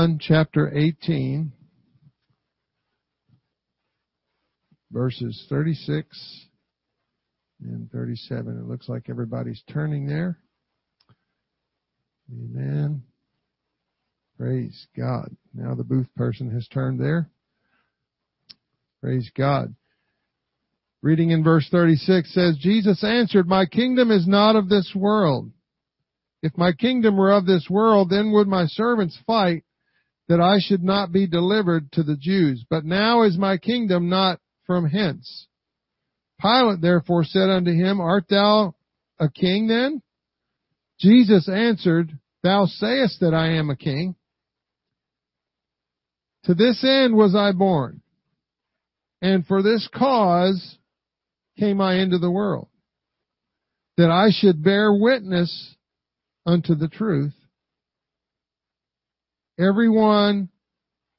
John 0.00 0.18
chapter 0.18 0.74
18, 0.74 1.52
verses 4.90 5.44
36 5.50 6.46
and 7.62 7.90
37. 7.90 8.60
It 8.60 8.66
looks 8.66 8.88
like 8.88 9.10
everybody's 9.10 9.62
turning 9.70 10.06
there. 10.06 10.38
Amen. 12.32 13.02
Praise 14.38 14.86
God. 14.96 15.36
Now 15.52 15.74
the 15.74 15.84
booth 15.84 16.08
person 16.16 16.50
has 16.52 16.66
turned 16.68 16.98
there. 16.98 17.28
Praise 19.02 19.30
God. 19.36 19.74
Reading 21.02 21.30
in 21.30 21.44
verse 21.44 21.68
36 21.70 22.32
says, 22.32 22.56
Jesus 22.58 23.04
answered, 23.04 23.46
My 23.46 23.66
kingdom 23.66 24.10
is 24.10 24.26
not 24.26 24.56
of 24.56 24.70
this 24.70 24.92
world. 24.96 25.50
If 26.42 26.56
my 26.56 26.72
kingdom 26.72 27.18
were 27.18 27.32
of 27.32 27.44
this 27.44 27.66
world, 27.68 28.08
then 28.08 28.32
would 28.32 28.48
my 28.48 28.64
servants 28.64 29.18
fight 29.26 29.62
that 30.30 30.40
I 30.40 30.58
should 30.60 30.84
not 30.84 31.10
be 31.10 31.26
delivered 31.26 31.90
to 31.92 32.04
the 32.04 32.14
Jews. 32.14 32.64
But 32.70 32.84
now 32.84 33.22
is 33.22 33.36
my 33.36 33.56
kingdom 33.56 34.08
not 34.08 34.38
from 34.64 34.88
hence. 34.88 35.48
Pilate 36.40 36.80
therefore 36.80 37.24
said 37.24 37.50
unto 37.50 37.72
him, 37.72 38.00
Art 38.00 38.26
thou 38.30 38.76
a 39.18 39.28
king 39.28 39.66
then? 39.66 40.00
Jesus 41.00 41.48
answered, 41.48 42.16
Thou 42.44 42.66
sayest 42.66 43.18
that 43.20 43.34
I 43.34 43.54
am 43.54 43.70
a 43.70 43.76
king. 43.76 44.14
To 46.44 46.54
this 46.54 46.84
end 46.84 47.16
was 47.16 47.34
I 47.34 47.50
born, 47.50 48.00
and 49.20 49.44
for 49.44 49.64
this 49.64 49.88
cause 49.92 50.78
came 51.58 51.80
I 51.80 51.96
into 51.96 52.18
the 52.18 52.30
world, 52.30 52.68
that 53.96 54.12
I 54.12 54.28
should 54.30 54.62
bear 54.62 54.94
witness 54.94 55.74
unto 56.46 56.76
the 56.76 56.88
truth. 56.88 57.34
Everyone 59.60 60.48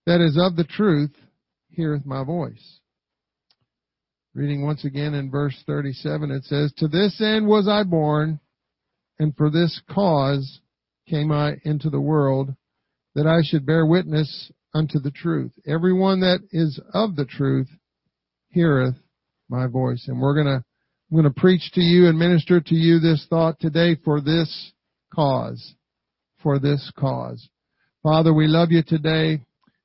that 0.07 0.19
is 0.19 0.35
of 0.35 0.55
the 0.55 0.63
truth 0.63 1.11
heareth 1.69 2.05
my 2.07 2.23
voice. 2.23 2.79
Reading 4.33 4.65
once 4.65 4.83
again 4.83 5.13
in 5.13 5.29
verse 5.29 5.55
37, 5.67 6.31
it 6.31 6.43
says, 6.45 6.73
To 6.77 6.87
this 6.87 7.21
end 7.21 7.45
was 7.45 7.67
I 7.67 7.83
born, 7.83 8.39
and 9.19 9.35
for 9.35 9.51
this 9.51 9.79
cause 9.91 10.59
came 11.07 11.31
I 11.31 11.57
into 11.65 11.91
the 11.91 12.01
world, 12.01 12.55
that 13.13 13.27
I 13.27 13.41
should 13.43 13.65
bear 13.65 13.85
witness 13.85 14.51
unto 14.73 14.99
the 14.99 15.11
truth. 15.11 15.51
Everyone 15.67 16.21
that 16.21 16.39
is 16.51 16.79
of 16.93 17.15
the 17.15 17.25
truth 17.25 17.67
heareth 18.49 18.95
my 19.49 19.67
voice. 19.67 20.05
And 20.07 20.19
we're 20.19 20.35
gonna, 20.35 20.63
I'm 21.11 21.17
gonna 21.17 21.29
preach 21.29 21.71
to 21.73 21.81
you 21.81 22.07
and 22.07 22.17
minister 22.17 22.59
to 22.59 22.75
you 22.75 22.99
this 22.99 23.27
thought 23.29 23.59
today 23.59 23.97
for 24.03 24.19
this 24.19 24.71
cause. 25.13 25.75
For 26.41 26.57
this 26.57 26.91
cause. 26.97 27.47
Father, 28.03 28.33
we 28.33 28.47
love 28.47 28.71
you 28.71 28.81
today. 28.81 29.41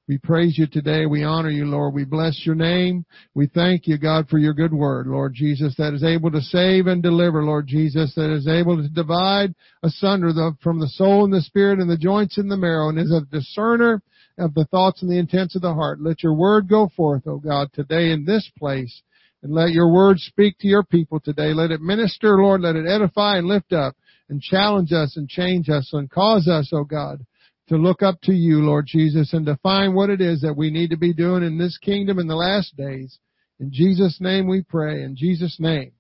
We 0.09 0.17
praise 0.17 0.57
you 0.57 0.67
today. 0.67 1.05
We 1.05 1.23
honor 1.23 1.51
you, 1.51 1.67
Lord. 1.67 1.93
We 1.93 2.07
bless 2.07 2.47
your 2.47 2.55
name. 2.55 3.05
We 3.35 3.47
thank 3.47 3.87
you, 3.87 3.99
God, 3.99 4.29
for 4.31 4.39
your 4.39 4.55
good 4.55 4.73
word, 4.73 5.07
Lord 5.07 5.35
Jesus, 5.35 5.75
that 5.77 5.93
is 5.93 6.03
able 6.03 6.31
to 6.31 6.41
save 6.41 6.87
and 6.87 7.03
deliver, 7.03 7.43
Lord 7.43 7.67
Jesus, 7.67 8.15
that 8.15 8.31
is 8.31 8.49
able 8.49 8.77
to 8.79 8.89
divide 8.89 9.55
asunder 9.83 10.33
the, 10.33 10.57
from 10.63 10.81
the 10.81 10.89
soul 10.89 11.25
and 11.25 11.33
the 11.33 11.43
spirit 11.43 11.79
and 11.79 11.91
the 11.91 11.99
joints 11.99 12.39
and 12.39 12.51
the 12.51 12.57
marrow 12.57 12.89
and 12.89 12.99
is 12.99 13.13
a 13.13 13.21
discerner 13.31 14.01
of 14.39 14.55
the 14.55 14.65
thoughts 14.67 15.03
and 15.03 15.11
the 15.11 15.19
intents 15.19 15.55
of 15.55 15.61
the 15.61 15.75
heart. 15.75 16.01
Let 16.01 16.23
your 16.23 16.35
word 16.35 16.71
go 16.71 16.89
forth, 16.97 17.27
O 17.27 17.37
God, 17.37 17.71
today 17.75 18.13
in 18.13 18.25
this 18.25 18.51
place. 18.59 19.03
And 19.43 19.53
let 19.53 19.73
your 19.73 19.93
word 19.93 20.21
speak 20.21 20.57
to 20.61 20.69
your 20.69 20.85
people 20.85 21.21
today. 21.21 21.53
Let 21.53 21.71
it 21.71 21.83
minister, 21.83 22.39
Lord. 22.39 22.63
Let 22.63 22.77
it 22.77 22.87
edify 22.87 23.37
and 23.37 23.47
lift 23.47 23.75
up 23.75 23.95
and 24.31 24.41
challenge 24.41 24.93
us 24.93 25.17
and 25.17 25.29
change 25.29 25.69
us 25.69 25.91
and 25.93 26.11
cause 26.11 26.49
us, 26.49 26.71
O 26.73 26.85
God, 26.85 27.25
to 27.69 27.77
look 27.77 28.03
up 28.03 28.21
to 28.23 28.33
you, 28.33 28.61
Lord 28.61 28.87
Jesus, 28.87 29.33
and 29.33 29.45
to 29.47 29.57
find 29.63 29.95
what 29.95 30.11
it 30.11 30.21
is 30.21 30.41
that 30.43 30.57
we 30.57 30.71
need 30.71 30.91
to 30.91 30.97
be 30.97 31.13
doing 31.13 31.43
in 31.43 31.59
this 31.59 31.79
kingdom 31.79 32.19
in 32.19 32.29
the 32.29 32.37
last 32.37 32.77
days. 32.77 33.19
In 33.59 33.73
Jesus' 33.73 34.19
name 34.21 34.49
we 34.49 34.63
pray. 34.63 35.03
In 35.03 35.17
Jesus' 35.17 35.57
name. 35.59 35.93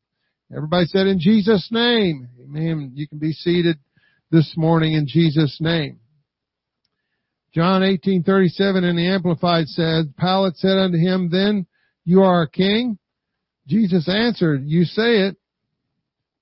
Everybody 0.55 0.87
said 0.87 1.07
in 1.07 1.19
Jesus' 1.19 1.69
name. 1.73 2.29
Amen. 2.41 2.93
You 2.95 3.09
can 3.09 3.19
be 3.19 3.33
seated 3.33 3.79
this 4.31 4.55
morning 4.57 4.93
in 4.93 5.07
Jesus' 5.09 5.59
name. 5.61 5.99
John 7.53 7.83
18:37 7.83 8.85
in 8.85 8.97
the 8.97 9.09
Amplified 9.09 9.67
says, 9.69 10.07
Pilate 10.19 10.57
said 10.57 10.79
unto 10.79 10.99
him, 10.99 11.31
Then 11.31 11.67
you 12.05 12.23
are 12.23 12.43
a 12.43 12.51
king? 12.51 12.99
Jesus 13.67 14.09
answered, 14.09 14.63
You 14.67 14.85
say 14.85 15.27
it. 15.27 15.37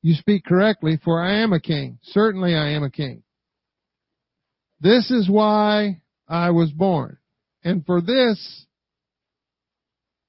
You 0.03 0.15
speak 0.15 0.45
correctly, 0.45 0.99
for 1.03 1.23
I 1.23 1.39
am 1.39 1.55
a 1.55 1.61
king. 1.61 1.99
Certainly 2.03 2.55
I 2.55 2.71
am 2.71 2.83
a 2.83 2.91
king. 2.91 3.23
This 4.81 5.11
is 5.11 5.29
why 5.29 6.01
I 6.29 6.51
was 6.51 6.71
born. 6.71 7.19
And 7.63 7.85
for 7.85 8.01
this 8.01 8.67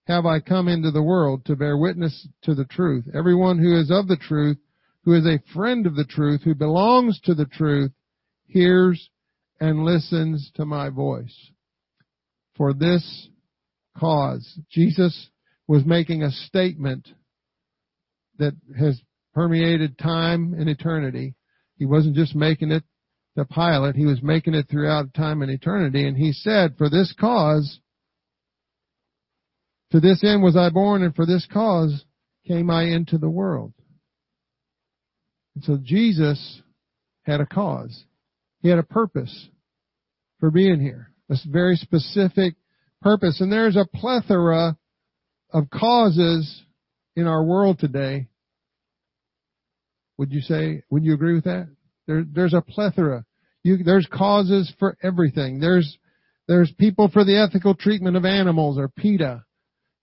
have 0.08 0.26
I 0.26 0.40
come 0.40 0.68
into 0.68 0.92
the 0.92 1.04
world 1.04 1.46
to 1.46 1.56
bear 1.56 1.78
witness 1.78 2.28
to 2.44 2.54
the 2.54 2.66
truth. 2.66 3.06
Everyone 3.14 3.58
who 3.58 3.80
is 3.80 3.90
of 3.92 4.08
the 4.08 4.18
truth, 4.18 4.58
who 5.04 5.14
is 5.14 5.26
a 5.26 5.42
friend 5.54 5.86
of 5.86 5.96
the 5.96 6.06
truth, 6.06 6.42
who 6.44 6.56
belongs 6.56 7.20
to 7.22 7.34
the 7.34 7.46
truth, 7.46 7.92
hears 8.46 9.10
and 9.60 9.84
listens 9.84 10.52
to 10.56 10.66
my 10.66 10.90
voice. 10.90 11.52
For 12.56 12.74
this 12.74 13.30
cause, 13.98 14.60
Jesus 14.70 15.30
was 15.68 15.86
making 15.86 16.24
a 16.24 16.32
statement 16.32 17.08
that 18.38 18.54
has 18.78 19.02
permeated 19.34 19.98
time 19.98 20.54
and 20.54 20.70
eternity. 20.70 21.36
He 21.78 21.86
wasn't 21.86 22.16
just 22.16 22.36
making 22.36 22.72
it 22.72 22.84
the 23.36 23.46
Pilate. 23.46 23.96
He 23.96 24.06
was 24.06 24.24
making 24.24 24.54
it 24.54 24.68
throughout 24.70 25.14
time 25.14 25.42
and 25.42 25.52
eternity. 25.52 26.08
And 26.08 26.18
he 26.18 26.32
said, 26.32 26.76
for 26.78 26.90
this 26.90 27.14
cause, 27.20 27.80
to 29.92 30.00
this 30.00 30.24
end 30.24 30.42
was 30.42 30.56
I 30.58 30.70
born 30.70 31.04
and 31.04 31.16
for 31.16 31.26
this 31.26 31.48
cause 31.52 32.06
came 32.48 32.70
I 32.70 32.84
into 32.84 33.18
the 33.18 33.30
world. 33.30 33.74
And 35.56 35.64
so 35.64 35.78
Jesus 35.82 36.62
had 37.24 37.42
a 37.42 37.46
cause. 37.46 38.04
He 38.62 38.70
had 38.70 38.80
a 38.80 38.84
purpose 38.84 39.50
for 40.40 40.52
being 40.52 40.80
here. 40.80 41.12
A 41.30 41.36
very 41.48 41.76
specific 41.76 42.56
purpose. 43.02 43.42
And 43.42 43.52
there's 43.52 43.76
a 43.76 43.88
plethora 43.94 44.78
of 45.52 45.70
causes 45.70 46.64
in 47.16 47.28
our 47.28 47.44
world 47.44 47.80
today. 47.80 48.28
Would 50.18 50.32
you 50.32 50.42
say, 50.42 50.84
would 50.90 51.04
you 51.04 51.14
agree 51.14 51.34
with 51.34 51.46
that? 51.46 51.68
There, 52.08 52.24
there's 52.30 52.54
a 52.54 52.62
plethora. 52.62 53.26
You, 53.64 53.78
there's 53.84 54.08
causes 54.12 54.72
for 54.80 54.98
everything. 55.02 55.60
There's, 55.60 55.98
there's 56.48 56.72
people 56.78 57.10
for 57.10 57.24
the 57.24 57.38
ethical 57.38 57.76
treatment 57.76 58.16
of 58.16 58.26
animals 58.26 58.78
or 58.78 58.90
PETA. 58.90 59.44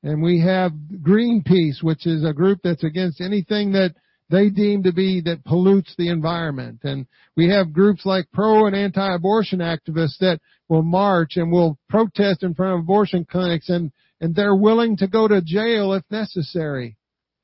And 0.02 0.22
we 0.22 0.40
have 0.40 0.72
Greenpeace, 1.00 1.82
which 1.82 2.06
is 2.06 2.24
a 2.24 2.32
group 2.32 2.58
that's 2.64 2.82
against 2.82 3.20
anything 3.20 3.72
that 3.72 3.94
they 4.30 4.48
deem 4.48 4.82
to 4.82 4.92
be 4.92 5.20
that 5.20 5.44
pollutes 5.44 5.94
the 5.96 6.08
environment. 6.08 6.80
And 6.82 7.06
we 7.36 7.50
have 7.50 7.72
groups 7.72 8.04
like 8.04 8.32
pro 8.32 8.66
and 8.66 8.74
anti-abortion 8.74 9.60
activists 9.60 10.18
that 10.20 10.40
will 10.68 10.82
march 10.82 11.36
and 11.36 11.52
will 11.52 11.78
protest 11.88 12.42
in 12.42 12.54
front 12.54 12.74
of 12.74 12.80
abortion 12.80 13.26
clinics 13.30 13.68
and, 13.68 13.92
and 14.20 14.34
they're 14.34 14.56
willing 14.56 14.96
to 14.96 15.06
go 15.06 15.28
to 15.28 15.42
jail 15.42 15.92
if 15.92 16.02
necessary 16.10 16.96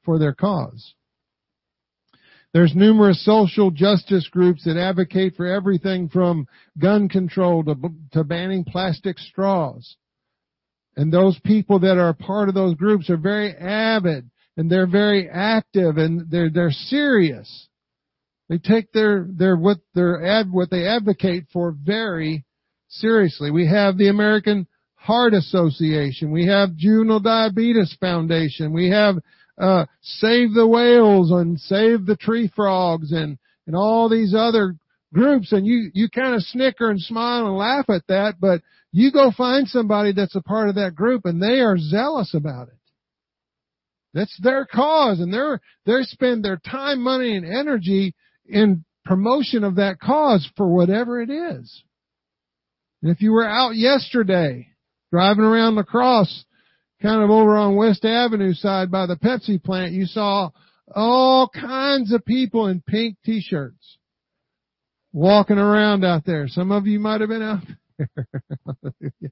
for 0.03 0.19
their 0.19 0.33
cause. 0.33 0.95
There's 2.59 2.75
numerous 2.75 3.25
social 3.25 3.71
justice 3.71 4.27
groups 4.33 4.65
that 4.65 4.77
advocate 4.77 5.37
for 5.37 5.47
everything 5.47 6.09
from 6.09 6.49
gun 6.77 7.09
control 7.09 7.63
to, 7.63 7.77
to 8.15 8.25
banning 8.25 8.65
plastic 8.65 9.17
straws. 9.17 9.95
And 10.97 11.13
those 11.13 11.39
people 11.45 11.79
that 11.79 11.99
are 11.99 12.13
part 12.13 12.49
of 12.49 12.57
those 12.57 12.75
groups 12.75 13.11
are 13.11 13.17
very 13.17 13.55
avid 13.55 14.29
and 14.57 14.69
they're 14.69 14.89
very 14.89 15.31
active 15.31 15.99
and 15.99 16.29
they're, 16.33 16.51
they're 16.51 16.73
serious. 16.73 17.69
They 18.49 18.59
take 18.59 18.91
their, 18.91 19.29
their, 19.31 19.55
what 19.55 19.79
their 19.95 20.27
ad, 20.27 20.51
what 20.51 20.69
they 20.69 20.85
advocate 20.85 21.45
for 21.53 21.71
very 21.81 22.45
seriously. 22.89 23.53
We 23.53 23.69
have 23.69 23.97
the 23.97 24.09
American 24.09 24.67
Heart 24.97 25.35
Association. 25.35 26.33
We 26.33 26.49
have 26.49 26.75
Juvenile 26.75 27.21
Diabetes 27.21 27.97
Foundation. 28.01 28.73
We 28.73 28.91
have 28.91 29.15
uh, 29.59 29.87
Save 30.03 30.55
the 30.55 30.67
Whales 30.67 31.31
and 31.31 31.59
Save 31.59 32.07
the 32.07 32.17
Tree 32.17 32.51
Frogs 32.55 33.13
and, 33.13 33.39
and 33.67 33.77
all 33.77 34.09
these 34.09 34.35
other 34.37 34.77
groups 35.13 35.53
and 35.53 35.67
you, 35.67 35.91
you 35.95 36.09
kind 36.09 36.35
of 36.35 36.43
snicker 36.43 36.91
and 36.91 37.01
smile 37.01 37.47
and 37.47 37.57
laugh 37.57 37.89
at 37.89 38.07
that, 38.09 38.35
but 38.41 38.61
you 38.93 39.11
go 39.13 39.31
find 39.37 39.69
somebody 39.69 40.13
that's 40.13 40.37
a 40.37 40.43
part 40.43 40.69
of 40.69 40.77
that 40.77 40.95
group 40.95 41.23
and 41.25 41.43
they 41.43 41.61
are 41.61 41.77
zealous 41.79 42.35
about 42.35 42.69
it. 42.69 42.75
That's 44.15 44.37
their 44.43 44.65
cause 44.65 45.21
and 45.21 45.33
they're, 45.33 45.61
they 45.87 46.03
spend 46.03 46.45
their 46.45 46.59
time, 46.59 47.03
money 47.03 47.37
and 47.37 47.45
energy 47.45 48.15
in 48.47 48.85
promotion 49.05 49.65
of 49.65 49.77
that 49.77 50.01
cause 50.01 50.49
for 50.57 50.69
whatever 50.69 51.21
it 51.21 51.31
is. 51.31 51.83
And 53.03 53.11
if 53.11 53.21
you 53.21 53.33
were 53.33 53.49
out 53.49 53.77
yesterday 53.77 54.69
driving 55.11 55.45
around 55.45 55.77
La 55.77 55.83
Crosse 55.83 56.45
kind 57.01 57.23
of 57.23 57.31
over 57.31 57.57
on 57.57 57.77
West 57.77 58.05
Avenue 58.05 58.55
side 58.55 58.91
by 58.91 59.07
the 59.07 59.17
Pepsi 59.17 59.63
plant, 59.63 59.93
you 59.93 60.07
saw 60.07 60.51
all 60.95 61.49
kinds 61.49 62.13
of 62.13 62.25
people 62.25 62.67
in 62.67 62.83
pink 62.87 63.17
t-shirts 63.25 63.99
walking 65.13 65.59
around 65.59 66.05
out 66.05 66.25
there. 66.25 66.49
Some 66.49 66.73
of 66.73 66.87
you 66.87 66.99
might 66.99 67.21
have 67.21 67.31
been 67.31 67.43
out 67.43 67.63
there. 67.99 68.27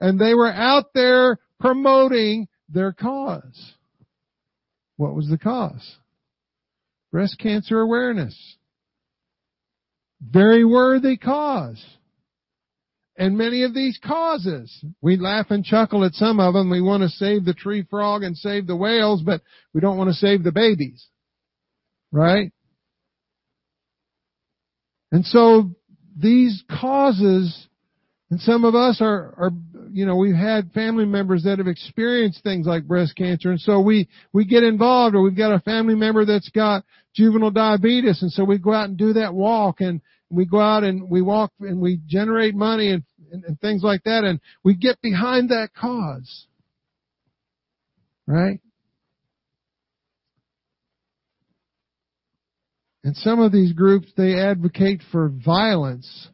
and 0.00 0.18
they 0.18 0.34
were 0.34 0.52
out 0.52 0.86
there 0.94 1.38
promoting 1.60 2.48
their 2.68 2.92
cause. 2.92 3.74
What 4.96 5.14
was 5.14 5.28
the 5.28 5.38
cause? 5.38 5.96
Breast 7.12 7.38
cancer 7.38 7.80
awareness. 7.80 8.56
Very 10.20 10.64
worthy 10.64 11.16
cause. 11.16 11.82
And 13.18 13.38
many 13.38 13.62
of 13.62 13.72
these 13.74 13.98
causes, 14.04 14.84
we 15.00 15.16
laugh 15.16 15.46
and 15.50 15.64
chuckle 15.64 16.04
at 16.04 16.12
some 16.12 16.38
of 16.38 16.52
them. 16.52 16.68
We 16.68 16.82
want 16.82 17.02
to 17.02 17.08
save 17.08 17.44
the 17.44 17.54
tree 17.54 17.86
frog 17.88 18.22
and 18.22 18.36
save 18.36 18.66
the 18.66 18.76
whales, 18.76 19.22
but 19.22 19.40
we 19.72 19.80
don't 19.80 19.96
want 19.96 20.08
to 20.08 20.14
save 20.14 20.42
the 20.44 20.52
babies. 20.52 21.06
Right? 22.12 22.52
And 25.12 25.24
so 25.24 25.70
these 26.18 26.62
causes, 26.80 27.68
and 28.30 28.40
some 28.40 28.64
of 28.64 28.74
us 28.74 28.98
are, 29.00 29.34
are, 29.38 29.50
you 29.90 30.04
know, 30.04 30.16
we've 30.16 30.34
had 30.34 30.72
family 30.72 31.06
members 31.06 31.44
that 31.44 31.58
have 31.58 31.68
experienced 31.68 32.42
things 32.42 32.66
like 32.66 32.84
breast 32.84 33.16
cancer, 33.16 33.50
and 33.50 33.60
so 33.60 33.80
we, 33.80 34.08
we 34.32 34.44
get 34.44 34.62
involved, 34.62 35.14
or 35.14 35.22
we've 35.22 35.36
got 35.36 35.54
a 35.54 35.60
family 35.60 35.94
member 35.94 36.26
that's 36.26 36.50
got 36.50 36.84
juvenile 37.14 37.50
diabetes, 37.50 38.20
and 38.20 38.32
so 38.32 38.44
we 38.44 38.58
go 38.58 38.74
out 38.74 38.88
and 38.88 38.98
do 38.98 39.14
that 39.14 39.32
walk, 39.32 39.80
and 39.80 40.00
we 40.30 40.44
go 40.44 40.60
out 40.60 40.84
and 40.84 41.08
we 41.08 41.22
walk 41.22 41.52
and 41.60 41.80
we 41.80 42.00
generate 42.06 42.54
money 42.54 42.90
and, 42.90 43.04
and, 43.32 43.44
and 43.44 43.60
things 43.60 43.82
like 43.82 44.02
that 44.04 44.24
and 44.24 44.40
we 44.64 44.74
get 44.74 45.00
behind 45.00 45.50
that 45.50 45.70
cause. 45.74 46.46
Right? 48.26 48.60
And 53.04 53.16
some 53.16 53.38
of 53.38 53.52
these 53.52 53.72
groups, 53.72 54.08
they 54.16 54.34
advocate 54.34 55.00
for 55.12 55.28
violence 55.28 56.28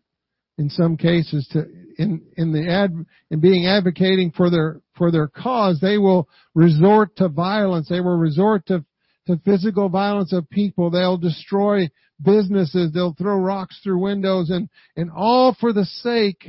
in 0.56 0.70
some 0.70 0.96
cases 0.96 1.46
to, 1.52 1.66
in, 1.98 2.22
in 2.38 2.52
the 2.52 2.66
ad, 2.66 2.92
in 3.30 3.40
being 3.40 3.66
advocating 3.66 4.32
for 4.34 4.48
their, 4.48 4.80
for 4.96 5.10
their 5.10 5.28
cause, 5.28 5.80
they 5.82 5.98
will 5.98 6.30
resort 6.54 7.14
to 7.16 7.28
violence. 7.28 7.88
They 7.90 8.00
will 8.00 8.16
resort 8.16 8.66
to, 8.66 8.86
to 9.26 9.40
physical 9.44 9.88
violence 9.88 10.32
of 10.32 10.48
people. 10.50 10.90
They'll 10.90 11.18
destroy 11.18 11.88
businesses. 12.22 12.92
They'll 12.92 13.14
throw 13.14 13.36
rocks 13.36 13.78
through 13.82 14.02
windows 14.02 14.50
and, 14.50 14.68
and 14.96 15.10
all 15.10 15.56
for 15.58 15.72
the 15.72 15.84
sake 15.84 16.48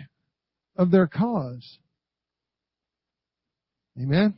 of 0.76 0.92
their 0.92 1.08
cause. 1.08 1.78
Amen? 4.02 4.34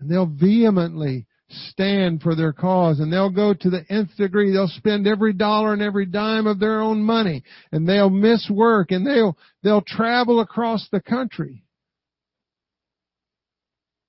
And 0.00 0.10
they'll 0.10 0.26
vehemently 0.26 1.26
stand 1.68 2.22
for 2.22 2.34
their 2.34 2.52
cause 2.52 2.98
and 2.98 3.12
they'll 3.12 3.30
go 3.30 3.52
to 3.52 3.70
the 3.70 3.84
nth 3.90 4.16
degree. 4.16 4.50
They'll 4.50 4.66
spend 4.68 5.06
every 5.06 5.34
dollar 5.34 5.74
and 5.74 5.82
every 5.82 6.06
dime 6.06 6.46
of 6.46 6.58
their 6.58 6.80
own 6.80 7.02
money 7.02 7.44
and 7.70 7.86
they'll 7.86 8.10
miss 8.10 8.48
work 8.50 8.90
and 8.90 9.06
they'll, 9.06 9.36
they'll 9.62 9.82
travel 9.82 10.40
across 10.40 10.88
the 10.90 11.00
country. 11.00 11.64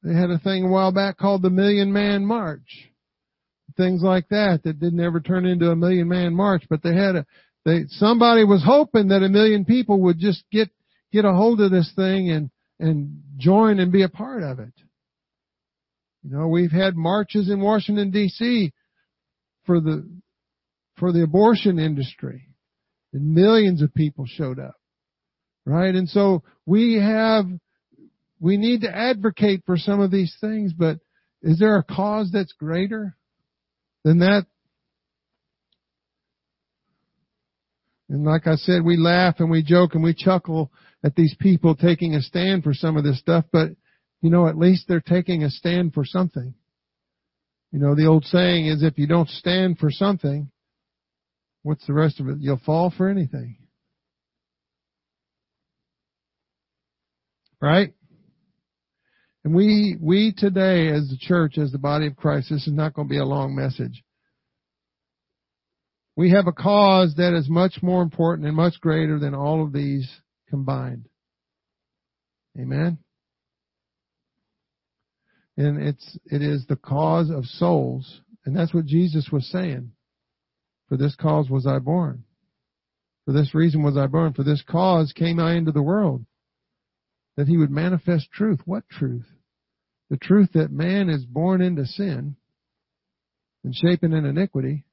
They 0.04 0.14
had 0.14 0.30
a 0.30 0.40
thing 0.40 0.66
a 0.66 0.70
while 0.70 0.92
back 0.92 1.18
called 1.18 1.42
the 1.42 1.50
Million 1.50 1.94
Man 1.94 2.26
March 2.26 2.90
things 3.76 4.02
like 4.02 4.28
that 4.30 4.62
that 4.64 4.80
didn't 4.80 5.00
ever 5.00 5.20
turn 5.20 5.46
into 5.46 5.70
a 5.70 5.76
million 5.76 6.08
man 6.08 6.34
march, 6.34 6.64
but 6.70 6.84
they 6.84 6.96
had 6.96 7.16
a, 7.16 7.26
they, 7.66 7.86
somebody 7.88 8.44
was 8.44 8.64
hoping 8.64 9.10
that 9.10 9.24
a 9.24 9.30
million 9.30 9.66
people 9.66 10.02
would 10.02 10.20
just 10.20 10.44
get, 10.52 10.70
get 11.12 11.26
a 11.26 11.34
hold 11.34 11.62
of 11.62 11.72
this 11.72 11.92
thing 11.96 12.30
and, 12.30 12.50
and 12.80 13.22
join 13.38 13.80
and 13.80 13.92
be 13.92 14.04
a 14.04 14.10
part 14.10 14.44
of 14.44 14.60
it. 14.60 14.74
You 16.24 16.38
know, 16.38 16.48
we've 16.48 16.72
had 16.72 16.96
marches 16.96 17.50
in 17.50 17.62
Washington 17.62 18.12
DC 18.12 18.72
for 19.66 19.80
the, 19.80 20.08
for 20.98 21.12
the 21.12 21.24
abortion 21.24 21.80
industry 21.80 22.50
and 23.12 23.34
millions 23.34 23.82
of 23.82 23.94
people 23.94 24.26
showed 24.28 24.60
up. 24.60 24.76
Right? 25.66 25.96
And 25.96 26.10
so 26.10 26.44
we 26.66 26.96
have, 26.96 27.46
we 28.44 28.58
need 28.58 28.82
to 28.82 28.96
advocate 28.96 29.64
for 29.66 29.78
some 29.78 30.02
of 30.02 30.12
these 30.12 30.36
things, 30.40 30.74
but 30.74 30.98
is 31.42 31.58
there 31.60 31.78
a 31.78 31.84
cause 31.84 32.30
that's 32.32 32.54
greater? 32.54 33.16
than 34.04 34.20
that 34.20 34.46
and 38.10 38.26
like 38.26 38.48
I 38.48 38.56
said, 38.56 38.84
we 38.84 38.98
laugh 38.98 39.36
and 39.40 39.50
we 39.50 39.64
joke 39.64 39.96
and 39.96 40.04
we 40.04 40.14
chuckle 40.14 40.72
at 41.04 41.16
these 41.16 41.36
people 41.40 41.74
taking 41.74 42.14
a 42.14 42.22
stand 42.22 42.64
for 42.64 42.74
some 42.74 42.96
of 42.98 43.04
this 43.04 43.18
stuff, 43.18 43.46
but 43.52 43.70
you 44.22 44.30
know, 44.30 44.48
at 44.48 44.58
least 44.58 44.86
they're 44.88 45.02
taking 45.02 45.44
a 45.44 45.50
stand 45.50 45.94
for 45.94 46.06
something. 46.06 46.54
You 47.72 47.80
know, 47.80 47.96
the 47.96 48.06
old 48.06 48.26
saying 48.26 48.68
is 48.68 48.84
if 48.84 49.00
you 49.00 49.08
don't 49.08 49.30
stand 49.30 49.80
for 49.80 49.90
something, 49.90 50.52
what's 51.64 51.88
the 51.88 51.94
rest 51.94 52.20
of 52.20 52.28
it? 52.28 52.38
You'll 52.40 52.62
fall 52.64 52.94
for 52.96 53.10
anything. 53.10 53.58
Right? 57.60 57.94
And 59.44 59.54
we, 59.54 59.98
we 60.00 60.34
today 60.36 60.88
as 60.90 61.10
the 61.10 61.18
church, 61.20 61.58
as 61.58 61.72
the 61.72 61.78
body 61.78 62.08
of 62.08 62.16
Christ, 62.16 62.50
this 62.50 62.66
is 62.66 62.74
not 62.74 62.94
going 62.94 63.08
to 63.08 63.12
be 63.12 63.20
a 63.20 63.26
long 63.26 63.56
message. 63.56 64.04
We 66.16 66.32
have 66.32 66.48
a 66.48 66.54
cause 66.54 67.16
that 67.18 67.36
is 67.36 67.50
much 67.50 67.80
more 67.82 68.02
important 68.02 68.48
and 68.48 68.56
much 68.56 68.80
greater 68.80 69.20
than 69.20 69.34
all 69.34 69.64
of 69.64 69.74
these 69.74 70.10
combined. 70.50 71.10
Amen. 72.58 73.00
And 75.58 75.82
it's, 75.82 76.18
it 76.26 76.42
is 76.42 76.66
the 76.68 76.76
cause 76.76 77.30
of 77.30 77.46
souls. 77.46 78.22
And 78.46 78.56
that's 78.56 78.74
what 78.74 78.86
Jesus 78.86 79.30
was 79.32 79.50
saying. 79.50 79.92
For 80.88 80.98
this 80.98 81.16
cause 81.16 81.50
was 81.50 81.66
I 81.66 81.80
born. 81.80 82.24
For 83.26 83.32
this 83.32 83.56
reason 83.56 83.84
was 83.84 83.98
I 83.98 84.08
born. 84.08 84.34
For 84.34 84.44
this 84.44 84.64
cause 84.68 85.14
came 85.14 85.40
I 85.40 85.56
into 85.56 85.72
the 85.72 85.82
world. 85.82 86.26
That 87.38 87.48
he 87.48 87.58
would 87.58 87.72
manifest 87.72 88.32
truth. 88.32 88.60
What 88.66 88.88
truth? 88.90 89.26
the 90.14 90.18
truth 90.18 90.50
that 90.54 90.72
man 90.72 91.10
is 91.10 91.26
born 91.26 91.60
into 91.60 91.88
sin 91.88 92.36
and 93.64 93.74
shapen 93.74 94.14
in 94.14 94.26
iniquity 94.26 94.86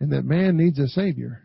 and 0.00 0.10
that 0.10 0.24
man 0.24 0.56
needs 0.56 0.80
a 0.80 0.88
savior. 0.88 1.42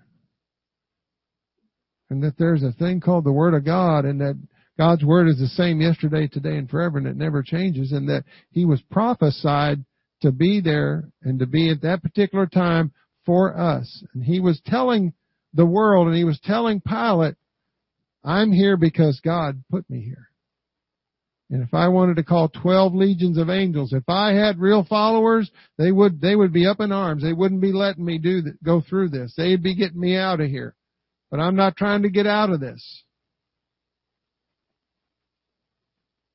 And 2.10 2.24
that 2.24 2.40
there's 2.40 2.64
a 2.64 2.72
thing 2.72 3.02
called 3.02 3.24
the 3.24 3.32
Word 3.32 3.54
of 3.54 3.66
God 3.66 4.06
and 4.06 4.20
that 4.22 4.36
God's 4.80 5.04
Word 5.06 5.28
is 5.28 5.38
the 5.38 5.46
same 5.46 5.80
yesterday, 5.80 6.28
today, 6.28 6.58
and 6.58 6.68
forever 6.68 6.98
and 6.98 7.06
it 7.06 7.18
never 7.18 7.44
changes 7.44 7.92
and 7.92 8.10
that 8.10 8.24
He 8.50 8.66
was 8.66 8.82
prophesied 8.90 9.86
to 10.22 10.32
be 10.32 10.60
there 10.60 11.12
and 11.22 11.38
to 11.38 11.46
be 11.46 11.70
at 11.70 11.84
that 11.84 12.02
particular 12.02 12.48
time 12.48 12.92
for 13.28 13.56
us. 13.56 14.04
And 14.16 14.24
He 14.24 14.40
was 14.40 14.60
telling 14.66 15.14
the 15.54 15.68
world 15.68 16.08
and 16.08 16.16
He 16.16 16.24
was 16.24 16.40
telling 16.44 16.82
Pilate, 16.82 17.36
I'm 18.28 18.52
here 18.52 18.76
because 18.76 19.22
God 19.24 19.64
put 19.72 19.90
me 19.90 20.02
here. 20.02 20.28
And 21.50 21.64
if 21.64 21.74
I 21.74 21.88
wanted 21.88 22.18
to 22.18 22.24
call 22.24 22.50
12 22.50 22.94
legions 22.94 23.38
of 23.38 23.50
angels, 23.50 23.94
if 23.94 24.04
I 24.10 24.34
had 24.34 24.60
real 24.60 24.84
followers, 24.84 25.50
they 25.78 25.94
would, 25.94 26.20
they 26.20 26.36
would 26.36 26.52
be 26.52 26.68
up 26.68 26.82
in 26.82 26.92
arms. 26.92 27.24
They 27.24 27.32
wouldn't 27.32 27.62
be 27.62 27.72
letting 27.72 28.04
me 28.04 28.18
do 28.18 28.42
go 28.62 28.82
through 28.82 29.10
this. 29.10 29.34
They'd 29.38 29.64
be 29.64 29.76
getting 29.76 30.02
me 30.02 30.18
out 30.18 30.42
of 30.42 30.50
here. 30.50 30.76
But 31.32 31.40
I'm 31.40 31.56
not 31.56 31.78
trying 31.78 32.02
to 32.02 32.10
get 32.10 32.28
out 32.28 32.50
of 32.50 32.60
this. 32.60 33.04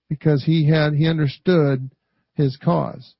Because 0.09 0.43
he 0.45 0.67
had, 0.71 0.95
he 0.95 1.07
understood 1.07 1.91
his 2.37 2.57
cause. 2.57 3.15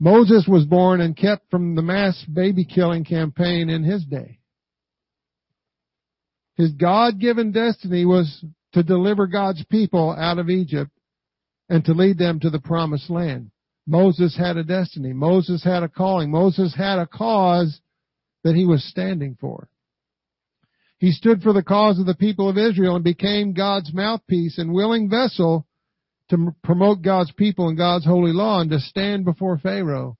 Moses 0.00 0.46
was 0.48 0.64
born 0.64 1.00
and 1.00 1.16
kept 1.16 1.48
from 1.48 1.76
the 1.76 1.82
mass 1.82 2.24
baby 2.24 2.64
killing 2.64 3.04
campaign 3.04 3.70
in 3.70 3.84
his 3.84 4.04
day. 4.04 4.40
His 6.56 6.72
God-given 6.72 7.52
destiny 7.52 8.04
was 8.04 8.44
to 8.72 8.82
deliver 8.82 9.26
God's 9.26 9.64
people 9.64 10.14
out 10.16 10.38
of 10.38 10.50
Egypt 10.50 10.90
and 11.68 11.84
to 11.84 11.92
lead 11.92 12.18
them 12.18 12.40
to 12.40 12.50
the 12.50 12.60
promised 12.60 13.10
land. 13.10 13.50
Moses 13.86 14.36
had 14.36 14.56
a 14.56 14.64
destiny. 14.64 15.12
Moses 15.12 15.62
had 15.64 15.82
a 15.82 15.88
calling. 15.88 16.30
Moses 16.30 16.74
had 16.74 16.98
a 16.98 17.06
cause 17.06 17.80
that 18.42 18.54
he 18.54 18.66
was 18.66 18.84
standing 18.84 19.36
for. 19.40 19.68
He 20.98 21.10
stood 21.12 21.42
for 21.42 21.52
the 21.52 21.62
cause 21.62 21.98
of 21.98 22.06
the 22.06 22.14
people 22.14 22.48
of 22.48 22.56
Israel 22.56 22.94
and 22.94 23.04
became 23.04 23.52
God's 23.52 23.92
mouthpiece 23.92 24.58
and 24.58 24.72
willing 24.72 25.10
vessel 25.10 25.66
to 26.30 26.54
promote 26.62 27.02
God's 27.02 27.32
people 27.32 27.68
and 27.68 27.76
God's 27.76 28.06
holy 28.06 28.32
law 28.32 28.60
and 28.60 28.70
to 28.70 28.78
stand 28.78 29.24
before 29.24 29.58
Pharaoh 29.58 30.16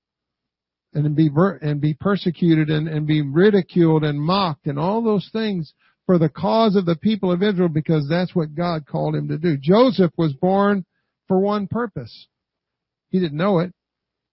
and 0.93 1.15
be, 1.15 1.29
and 1.61 1.81
be 1.81 1.93
persecuted 1.93 2.69
and, 2.69 2.87
and 2.87 3.07
be 3.07 3.21
ridiculed 3.21 4.03
and 4.03 4.19
mocked 4.21 4.67
and 4.67 4.77
all 4.77 5.01
those 5.01 5.29
things 5.33 5.73
for 6.05 6.17
the 6.17 6.29
cause 6.29 6.75
of 6.75 6.85
the 6.85 6.95
people 6.95 7.31
of 7.31 7.41
Israel 7.41 7.69
because 7.69 8.07
that's 8.07 8.35
what 8.35 8.55
God 8.55 8.85
called 8.85 9.15
him 9.15 9.27
to 9.29 9.37
do. 9.37 9.57
Joseph 9.57 10.11
was 10.17 10.33
born 10.33 10.85
for 11.27 11.39
one 11.39 11.67
purpose. 11.67 12.27
He 13.09 13.19
didn't 13.19 13.37
know 13.37 13.59
it, 13.59 13.73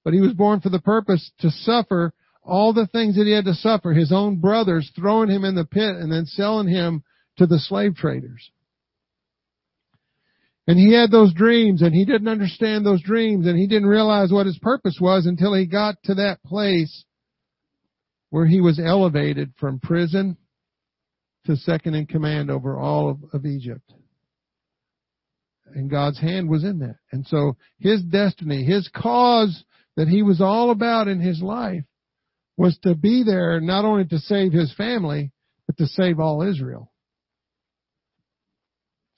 but 0.05 0.13
he 0.13 0.21
was 0.21 0.35
born 0.35 0.61
for 0.61 0.69
the 0.69 0.81
purpose 0.81 1.31
to 1.41 1.51
suffer 1.51 2.13
all 2.43 2.73
the 2.73 2.89
things 2.89 3.17
that 3.17 3.25
he 3.25 3.33
had 3.33 3.45
to 3.47 3.55
suffer. 3.55 3.93
His 3.93 4.13
own 4.13 4.41
brothers 4.41 4.91
throwing 4.95 5.31
him 5.31 5.45
in 5.45 5.55
the 5.55 5.65
pit 5.65 5.97
and 5.97 6.13
then 6.13 6.27
selling 6.27 6.69
him 6.69 7.03
to 7.39 7.47
the 7.47 7.59
slave 7.59 7.95
traders. 7.97 8.51
And 10.67 10.79
he 10.79 10.93
had 10.93 11.11
those 11.11 11.35
dreams 11.35 11.83
and 11.83 11.95
he 11.95 12.05
didn't 12.05 12.29
understand 12.29 12.87
those 12.87 13.03
dreams 13.03 13.47
and 13.47 13.59
he 13.59 13.67
didn't 13.67 13.89
realize 13.89 14.31
what 14.31 14.47
his 14.47 14.59
purpose 14.59 14.99
was 15.01 15.27
until 15.27 15.55
he 15.55 15.67
got 15.67 15.97
to 16.05 16.15
that 16.15 16.43
place 16.45 17.05
where 18.31 18.47
he 18.47 18.61
was 18.61 18.79
elevated 18.79 19.53
from 19.59 19.81
prison 19.81 20.37
to 21.47 21.57
second 21.57 21.95
in 21.95 22.07
command 22.07 22.51
over 22.51 22.79
all 22.79 23.11
of, 23.11 23.19
of 23.33 23.47
Egypt. 23.47 23.93
And 25.75 25.91
God's 25.91 26.21
hand 26.21 26.49
was 26.49 26.65
in 26.65 26.81
that. 26.81 26.97
And 27.11 27.27
so 27.27 27.57
his 27.79 28.03
destiny, 28.03 28.65
his 28.65 28.89
cause 28.95 29.65
that 29.97 30.09
he 30.09 30.23
was 30.23 30.41
all 30.41 30.71
about 30.71 31.09
in 31.09 31.21
his 31.21 31.41
life 31.41 31.85
was 32.57 32.79
to 32.83 32.95
be 32.95 33.23
there 33.25 33.61
not 33.61 33.85
only 33.85 34.05
to 34.07 34.19
save 34.19 34.53
his 34.53 34.73
family, 34.75 35.33
but 35.67 35.77
to 35.79 35.87
save 35.87 36.21
all 36.21 36.43
Israel. 36.43 36.93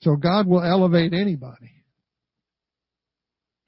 So 0.01 0.15
God 0.15 0.47
will 0.47 0.63
elevate 0.63 1.13
anybody. 1.13 1.83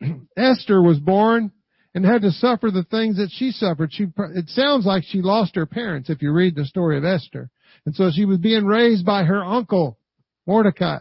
Esther 0.37 0.81
was 0.81 0.99
born 0.99 1.51
and 1.95 2.05
had 2.05 2.21
to 2.21 2.31
suffer 2.31 2.69
the 2.69 2.83
things 2.83 3.17
that 3.17 3.31
she 3.31 3.51
suffered. 3.51 3.91
She, 3.91 4.05
it 4.35 4.49
sounds 4.49 4.85
like 4.85 5.03
she 5.03 5.21
lost 5.21 5.55
her 5.55 5.65
parents 5.65 6.09
if 6.09 6.21
you 6.21 6.31
read 6.31 6.55
the 6.55 6.65
story 6.65 6.97
of 6.97 7.03
Esther. 7.03 7.49
And 7.87 7.95
so 7.95 8.11
she 8.13 8.25
was 8.25 8.39
being 8.39 8.65
raised 8.65 9.05
by 9.05 9.23
her 9.23 9.41
uncle, 9.41 9.97
Mordecai. 10.45 10.99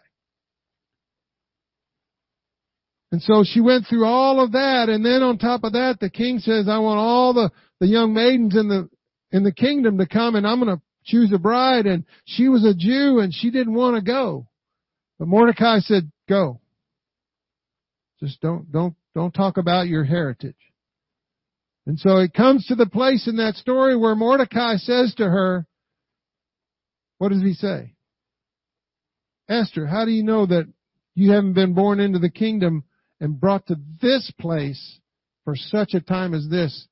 And 3.10 3.20
so 3.20 3.42
she 3.44 3.60
went 3.60 3.88
through 3.88 4.04
all 4.04 4.38
of 4.38 4.52
that, 4.52 4.88
and 4.88 5.04
then 5.04 5.20
on 5.20 5.36
top 5.36 5.64
of 5.64 5.72
that, 5.72 5.98
the 6.00 6.08
king 6.08 6.38
says, 6.38 6.68
I 6.68 6.78
want 6.78 7.00
all 7.00 7.34
the, 7.34 7.50
the 7.80 7.88
young 7.88 8.14
maidens 8.14 8.54
in 8.54 8.68
the, 8.68 8.88
in 9.32 9.42
the 9.42 9.50
kingdom 9.50 9.98
to 9.98 10.06
come 10.06 10.36
and 10.36 10.46
I'm 10.46 10.60
gonna 10.60 10.80
choose 11.04 11.32
a 11.32 11.38
bride, 11.38 11.86
and 11.86 12.04
she 12.24 12.48
was 12.48 12.64
a 12.64 12.72
Jew 12.72 13.18
and 13.18 13.34
she 13.34 13.50
didn't 13.50 13.74
want 13.74 13.96
to 13.96 14.02
go. 14.02 14.46
But 15.18 15.26
Mordecai 15.26 15.80
said, 15.80 16.12
go. 16.28 16.60
Just 18.20 18.40
don't, 18.40 18.70
don't, 18.70 18.94
don't 19.12 19.34
talk 19.34 19.56
about 19.56 19.88
your 19.88 20.04
heritage. 20.04 20.54
And 21.84 21.98
so 21.98 22.18
it 22.18 22.32
comes 22.32 22.64
to 22.66 22.76
the 22.76 22.86
place 22.86 23.26
in 23.26 23.38
that 23.38 23.56
story 23.56 23.96
where 23.96 24.14
Mordecai 24.14 24.76
says 24.76 25.14
to 25.16 25.24
her, 25.24 25.66
what 27.18 27.30
does 27.30 27.42
he 27.42 27.54
say? 27.54 27.94
Esther, 29.48 29.86
how 29.86 30.04
do 30.04 30.10
you 30.10 30.22
know 30.22 30.46
that 30.46 30.66
you 31.14 31.32
haven't 31.32 31.54
been 31.54 31.74
born 31.74 32.00
into 32.00 32.18
the 32.18 32.30
kingdom 32.30 32.84
and 33.20 33.40
brought 33.40 33.66
to 33.66 33.76
this 34.02 34.30
place 34.40 35.00
for 35.44 35.54
such 35.56 35.94
a 35.94 36.00
time 36.00 36.34
as 36.34 36.48
this 36.50 36.88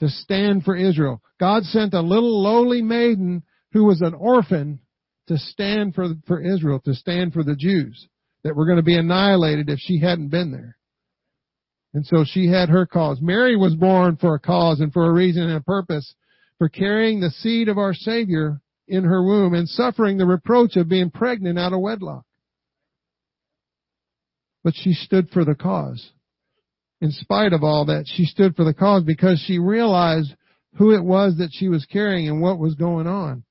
to 0.00 0.08
stand 0.08 0.64
for 0.64 0.76
Israel? 0.76 1.20
God 1.40 1.64
sent 1.64 1.94
a 1.94 2.00
little 2.00 2.42
lowly 2.42 2.82
maiden 2.82 3.42
who 3.72 3.84
was 3.84 4.00
an 4.00 4.14
orphan 4.14 4.80
to 5.26 5.36
stand 5.38 5.94
for, 5.94 6.08
for 6.26 6.40
Israel, 6.40 6.80
to 6.84 6.94
stand 6.94 7.32
for 7.32 7.42
the 7.42 7.56
Jews 7.56 8.08
that 8.44 8.54
were 8.54 8.66
going 8.66 8.76
to 8.76 8.82
be 8.82 8.96
annihilated 8.96 9.68
if 9.68 9.78
she 9.80 9.98
hadn't 9.98 10.28
been 10.28 10.52
there. 10.52 10.76
And 11.94 12.04
so 12.06 12.24
she 12.26 12.48
had 12.48 12.68
her 12.68 12.86
cause. 12.86 13.20
Mary 13.20 13.56
was 13.56 13.74
born 13.74 14.16
for 14.16 14.34
a 14.34 14.40
cause 14.40 14.80
and 14.80 14.92
for 14.92 15.06
a 15.06 15.12
reason 15.12 15.44
and 15.44 15.56
a 15.56 15.60
purpose 15.60 16.14
for 16.58 16.68
carrying 16.68 17.20
the 17.20 17.30
seed 17.30 17.68
of 17.68 17.78
our 17.78 17.94
Savior 17.94 18.60
in 18.86 19.04
her 19.04 19.22
womb 19.22 19.54
and 19.54 19.68
suffering 19.68 20.18
the 20.18 20.26
reproach 20.26 20.76
of 20.76 20.88
being 20.88 21.10
pregnant 21.10 21.58
out 21.58 21.72
of 21.72 21.80
wedlock. 21.80 22.24
But 24.62 24.74
she 24.76 24.92
stood 24.92 25.28
for 25.30 25.44
the 25.44 25.54
cause. 25.54 26.10
In 27.00 27.10
spite 27.10 27.52
of 27.52 27.62
all 27.62 27.86
that, 27.86 28.04
she 28.06 28.24
stood 28.24 28.56
for 28.56 28.64
the 28.64 28.74
cause 28.74 29.02
because 29.04 29.42
she 29.46 29.58
realized 29.58 30.34
who 30.76 30.92
it 30.92 31.04
was 31.04 31.36
that 31.38 31.50
she 31.52 31.68
was 31.68 31.84
carrying 31.86 32.28
and 32.28 32.40
what 32.40 32.58
was 32.58 32.74
going 32.74 33.06
on. 33.06 33.44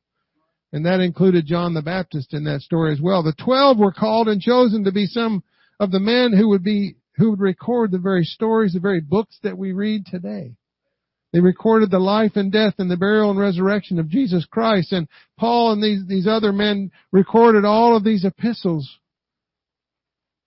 And 0.71 0.85
that 0.85 1.01
included 1.01 1.45
John 1.45 1.75
the 1.75 1.83
Baptist 1.83 2.33
in 2.33 2.45
that 2.45 2.61
story 2.61 2.93
as 2.93 2.99
well. 2.99 3.21
The 3.21 3.33
twelve 3.33 3.77
were 3.77 3.91
called 3.91 4.27
and 4.27 4.41
chosen 4.41 4.85
to 4.85 4.91
be 4.91 5.05
some 5.05 5.43
of 5.79 5.91
the 5.91 5.99
men 5.99 6.33
who 6.33 6.49
would 6.49 6.63
be 6.63 6.95
who 7.15 7.29
would 7.29 7.39
record 7.39 7.91
the 7.91 7.99
very 7.99 8.23
stories, 8.23 8.73
the 8.73 8.79
very 8.79 8.99
books 8.99 9.37
that 9.43 9.57
we 9.57 9.71
read 9.71 10.07
today. 10.07 10.55
They 11.33 11.39
recorded 11.39 11.89
the 11.89 11.99
life 11.99 12.33
and 12.35 12.51
death 12.51 12.75
and 12.77 12.89
the 12.89 12.95
burial 12.95 13.31
and 13.31 13.39
resurrection 13.39 13.97
of 13.97 14.07
Jesus 14.07 14.45
Christ. 14.45 14.91
And 14.91 15.07
Paul 15.39 15.71
and 15.71 15.83
these, 15.83 16.07
these 16.07 16.27
other 16.27 16.53
men 16.53 16.91
recorded 17.11 17.65
all 17.65 17.97
of 17.97 18.03
these 18.03 18.23
epistles. 18.23 18.87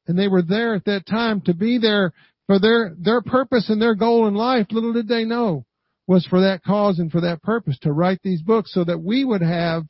And 0.07 0.17
they 0.17 0.29
were 0.29 0.43
there 0.43 0.77
at 0.77 0.85
that 0.85 1.05
time 1.05 1.41
to 1.43 1.55
be 1.55 1.79
there 1.79 2.13
for 2.47 2.61
their, 2.61 2.95
their 2.97 3.21
purpose 3.21 3.69
and 3.69 3.83
their 3.83 3.97
goal 3.97 4.29
in 4.29 4.35
life. 4.35 4.69
Little 4.71 4.93
did 4.93 5.09
they 5.09 5.25
know 5.25 5.67
was 6.07 6.25
for 6.27 6.41
that 6.43 6.63
cause 6.63 7.01
and 7.01 7.11
for 7.11 7.23
that 7.23 7.43
purpose 7.43 7.77
to 7.81 7.93
write 7.93 8.21
these 8.23 8.43
books 8.43 8.73
so 8.73 8.85
that 8.85 9.03
we 9.03 9.25
would 9.25 9.43
have 9.43 9.83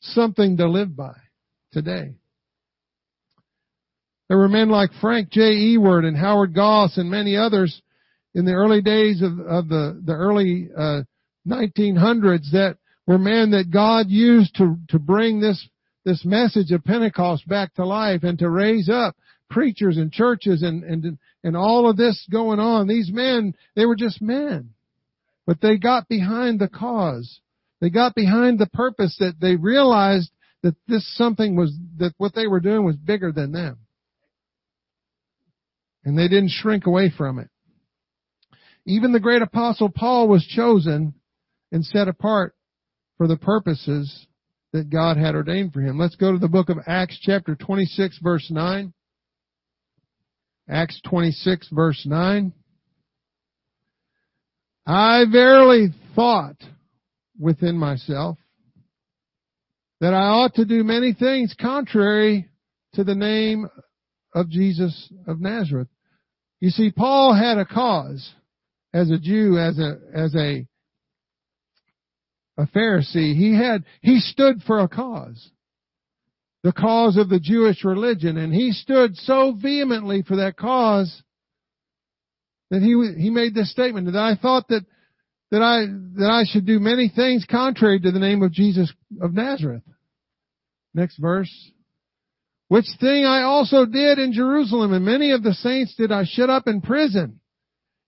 something 0.00 0.56
to 0.56 0.66
live 0.66 0.96
by 0.96 1.12
today. 1.72 2.14
There 4.28 4.38
were 4.38 4.48
men 4.48 4.70
like 4.70 4.90
Frank 4.98 5.30
J. 5.30 5.52
Ewart 5.52 6.06
and 6.06 6.16
Howard 6.16 6.54
Goss 6.54 6.96
and 6.96 7.10
many 7.10 7.36
others 7.36 7.82
in 8.34 8.44
the 8.44 8.52
early 8.52 8.80
days 8.80 9.22
of, 9.22 9.38
of 9.40 9.68
the, 9.68 10.00
the 10.04 10.12
early 10.12 10.68
uh, 10.76 11.02
1900s 11.46 12.50
that 12.52 12.76
were 13.06 13.18
men 13.18 13.50
that 13.50 13.70
God 13.70 14.06
used 14.08 14.56
to, 14.56 14.76
to 14.88 14.98
bring 14.98 15.40
this, 15.40 15.68
this 16.04 16.24
message 16.24 16.70
of 16.70 16.84
Pentecost 16.84 17.46
back 17.48 17.74
to 17.74 17.84
life 17.84 18.22
and 18.22 18.38
to 18.38 18.48
raise 18.48 18.88
up 18.88 19.16
preachers 19.50 19.98
and 19.98 20.10
churches 20.10 20.62
and, 20.62 20.82
and, 20.84 21.18
and 21.44 21.56
all 21.56 21.88
of 21.88 21.96
this 21.96 22.26
going 22.30 22.58
on. 22.58 22.88
These 22.88 23.10
men, 23.12 23.54
they 23.76 23.84
were 23.84 23.96
just 23.96 24.22
men. 24.22 24.70
But 25.46 25.60
they 25.60 25.76
got 25.76 26.08
behind 26.08 26.60
the 26.60 26.68
cause. 26.68 27.40
They 27.80 27.90
got 27.90 28.14
behind 28.14 28.58
the 28.58 28.68
purpose 28.68 29.16
that 29.18 29.34
they 29.40 29.56
realized 29.56 30.30
that 30.62 30.76
this 30.86 31.04
something 31.16 31.56
was, 31.56 31.74
that 31.98 32.14
what 32.16 32.34
they 32.34 32.46
were 32.46 32.60
doing 32.60 32.84
was 32.84 32.96
bigger 32.96 33.32
than 33.32 33.52
them. 33.52 33.78
And 36.04 36.16
they 36.16 36.28
didn't 36.28 36.50
shrink 36.50 36.86
away 36.86 37.12
from 37.16 37.38
it. 37.38 37.48
Even 38.86 39.12
the 39.12 39.20
great 39.20 39.42
apostle 39.42 39.88
Paul 39.88 40.28
was 40.28 40.44
chosen 40.44 41.14
and 41.70 41.84
set 41.84 42.08
apart 42.08 42.54
for 43.16 43.28
the 43.28 43.36
purposes 43.36 44.26
that 44.72 44.90
God 44.90 45.16
had 45.16 45.34
ordained 45.34 45.72
for 45.72 45.80
him. 45.80 45.98
Let's 45.98 46.16
go 46.16 46.32
to 46.32 46.38
the 46.38 46.48
book 46.48 46.68
of 46.68 46.78
Acts 46.86 47.18
chapter 47.20 47.54
26 47.54 48.18
verse 48.22 48.50
9. 48.50 48.92
Acts 50.68 51.00
26 51.08 51.68
verse 51.70 52.04
9. 52.06 52.52
I 54.86 55.24
verily 55.30 55.88
thought 56.16 56.56
within 57.38 57.78
myself 57.78 58.38
that 60.00 60.14
I 60.14 60.26
ought 60.26 60.54
to 60.54 60.64
do 60.64 60.82
many 60.82 61.12
things 61.12 61.54
contrary 61.60 62.48
to 62.94 63.04
the 63.04 63.14
name 63.14 63.68
of 64.34 64.50
Jesus 64.50 65.12
of 65.28 65.40
Nazareth. 65.40 65.88
You 66.58 66.70
see, 66.70 66.90
Paul 66.90 67.34
had 67.34 67.58
a 67.58 67.64
cause 67.64 68.32
as 68.94 69.10
a 69.10 69.18
Jew, 69.18 69.58
as 69.58 69.78
a, 69.78 69.98
as 70.14 70.34
a, 70.34 70.66
a 72.58 72.66
Pharisee. 72.66 73.34
He 73.34 73.56
had, 73.56 73.84
he 74.00 74.20
stood 74.20 74.62
for 74.66 74.80
a 74.80 74.88
cause. 74.88 75.50
The 76.62 76.72
cause 76.72 77.16
of 77.16 77.28
the 77.28 77.40
Jewish 77.40 77.84
religion. 77.84 78.36
And 78.36 78.52
he 78.52 78.72
stood 78.72 79.16
so 79.16 79.56
vehemently 79.60 80.22
for 80.22 80.36
that 80.36 80.56
cause 80.56 81.22
that 82.70 82.80
he, 82.80 83.22
he 83.22 83.30
made 83.30 83.54
this 83.54 83.70
statement 83.72 84.06
that 84.12 84.18
I 84.18 84.36
thought 84.40 84.68
that, 84.68 84.84
that 85.50 85.62
I, 85.62 85.86
that 86.20 86.30
I 86.30 86.44
should 86.46 86.66
do 86.66 86.78
many 86.78 87.12
things 87.14 87.44
contrary 87.50 88.00
to 88.00 88.10
the 88.10 88.18
name 88.18 88.42
of 88.42 88.52
Jesus 88.52 88.92
of 89.20 89.34
Nazareth. 89.34 89.82
Next 90.94 91.18
verse. 91.18 91.50
Which 92.68 92.86
thing 93.00 93.26
I 93.26 93.42
also 93.42 93.84
did 93.84 94.18
in 94.18 94.32
Jerusalem, 94.32 94.94
and 94.94 95.04
many 95.04 95.32
of 95.32 95.42
the 95.42 95.52
saints 95.52 95.94
did 95.96 96.10
I 96.10 96.24
shut 96.24 96.48
up 96.48 96.66
in 96.66 96.80
prison 96.80 97.40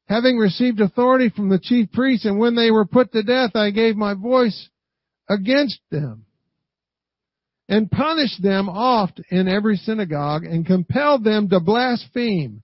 having 0.07 0.37
received 0.37 0.81
authority 0.81 1.31
from 1.31 1.49
the 1.49 1.59
chief 1.59 1.91
priests, 1.93 2.27
and 2.27 2.39
when 2.39 2.55
they 2.55 2.71
were 2.71 2.85
put 2.85 3.13
to 3.13 3.23
death, 3.23 3.53
I 3.55 3.71
gave 3.71 3.97
my 3.97 4.15
voice 4.15 4.69
against 5.29 5.81
them, 5.91 6.27
and 7.69 7.91
punished 7.91 8.43
them 8.43 8.69
oft 8.69 9.21
in 9.31 9.49
every 9.49 9.77
synagogue, 9.77 10.45
and 10.45 10.67
compelled 10.67 11.25
them 11.25 11.49
to 11.49 11.61
blaspheme. 11.61 12.63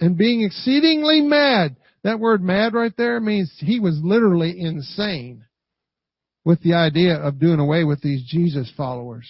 And 0.00 0.16
being 0.16 0.42
exceedingly 0.42 1.20
mad, 1.20 1.76
that 2.02 2.18
word 2.18 2.42
mad 2.42 2.72
right 2.72 2.96
there 2.96 3.20
means 3.20 3.52
he 3.58 3.78
was 3.80 4.00
literally 4.02 4.58
insane 4.58 5.44
with 6.42 6.62
the 6.62 6.72
idea 6.72 7.16
of 7.16 7.38
doing 7.38 7.60
away 7.60 7.84
with 7.84 8.00
these 8.00 8.24
Jesus 8.26 8.72
followers 8.74 9.28